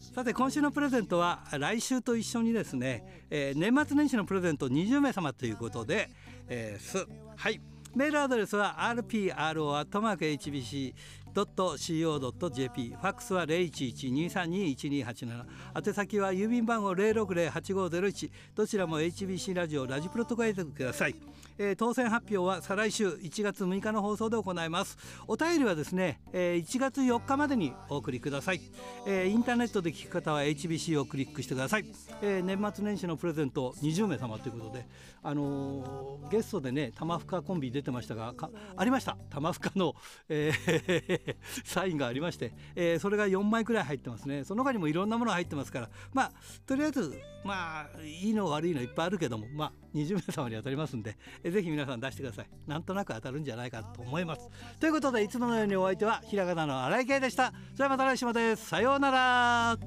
[0.02, 0.12] す。
[0.16, 6.10] さて今週のプレゼントは来週と一緒にですね、えー、年末年始のプレゼント20名様ということで、
[6.48, 7.06] えー、す。
[7.36, 7.62] はい。
[7.94, 10.96] メールアドレスは rpro.hbc
[11.36, 21.16] .co.jp ファックスは0112321287宛先は郵便番号060-8501どちらも HBC ラジオラジプロと書いてください、
[21.58, 24.98] えー、当選発表は再来週1月6日の放送で行います。
[25.28, 28.62] お便りはですね、えー、1月4日までにお送りください、
[29.08, 31.86] えー、インターネットで聞く方は HBC をクリックしてください、
[32.22, 34.86] えー、年末年始のプレゼント20名様ということで
[35.24, 38.34] あのー、ゲストでね玉深コンビ出てましたが
[38.76, 39.18] ありました。
[39.30, 39.96] 玉深の、
[40.30, 44.44] えー サインがありまして、えー、それが4枚くらい入ってますね。
[44.44, 46.32] その他にもいろんなものが入ってますからまあ
[46.66, 52.48] とりあえずまあいいの悪いのいっぱいあるけどもまあ20名様に当たりますんで、ぜひ皆さん出してください。
[52.68, 54.50] なんとなく当たるんじゃないかと思います。
[54.80, 57.52] ということでいつものようにお相手はひらがなの新井圭でした。
[57.52, 59.78] それではまた来週までさようなら。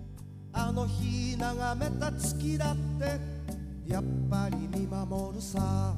[0.53, 5.97] あの日眺めた月だってやっぱり見守るさ。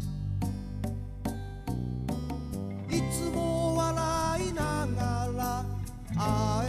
[2.89, 5.65] いつも笑いながら
[6.17, 6.65] あ